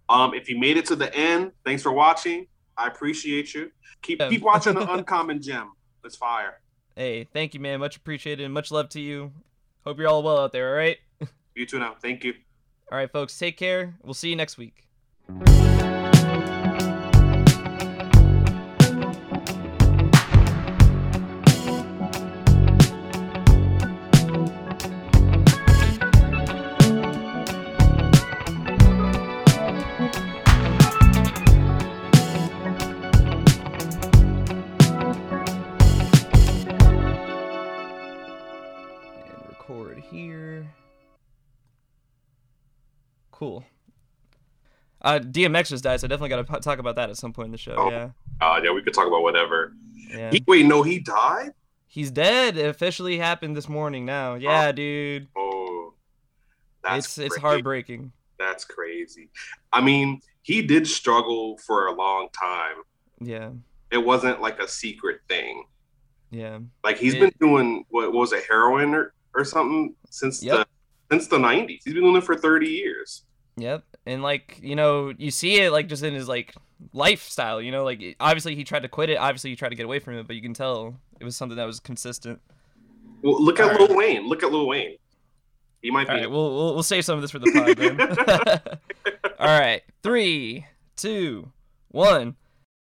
[0.09, 2.47] Um, if you made it to the end, thanks for watching.
[2.77, 3.71] I appreciate you.
[4.03, 4.29] Keep Yeah.
[4.31, 5.73] keep watching the Uncommon Gem.
[6.05, 6.61] It's fire.
[6.97, 7.81] Hey, thank you, man.
[7.81, 9.33] Much appreciated and much love to you.
[9.85, 10.99] Hope you're all well out there, all right?
[11.55, 11.95] You too now.
[12.01, 12.35] Thank you.
[12.91, 13.95] All right, folks, take care.
[14.03, 14.87] We'll see you next week.
[45.03, 47.53] Uh, DMX just died, so definitely got to talk about that at some point in
[47.53, 47.75] the show.
[47.77, 47.91] Oh.
[47.91, 49.73] Yeah, Uh, yeah, we could talk about whatever.
[50.09, 50.31] yeah.
[50.31, 51.51] He, wait, no, he died.
[51.89, 52.57] He's dead.
[52.57, 54.05] It officially happened this morning.
[54.07, 55.29] Now, yeah, dude.
[55.37, 55.93] Oh,
[56.83, 58.13] that's it's it's heartbreaking.
[58.39, 59.29] That's crazy.
[59.73, 62.83] I mean, he did struggle for a long time.
[63.21, 63.51] Yeah,
[63.91, 65.65] It wasn't like a secret thing.
[66.31, 70.43] yeah, Like he's It- been doing what, what was it, heroin or, or something since
[70.43, 70.67] Yep.
[71.11, 71.83] the since the nineties.
[71.85, 73.25] He's been doing it for thirty years.
[73.57, 73.85] Yep.
[74.07, 76.55] And like you know, you see it like just in his like
[76.93, 77.61] lifestyle.
[77.61, 79.17] You know, like obviously he tried to quit it.
[79.17, 81.57] Obviously he tried to get away from it, but you can tell it was something
[81.57, 82.41] that was consistent.
[83.23, 84.29] Well, look at All Lil Wayne.
[84.29, 84.97] Look at Lil Wayne.
[85.81, 86.21] He might All be.
[86.23, 88.81] right, we'll we'll, we'll save some of this for the pod then.
[89.39, 91.51] All right, three, two,
[91.89, 92.37] one.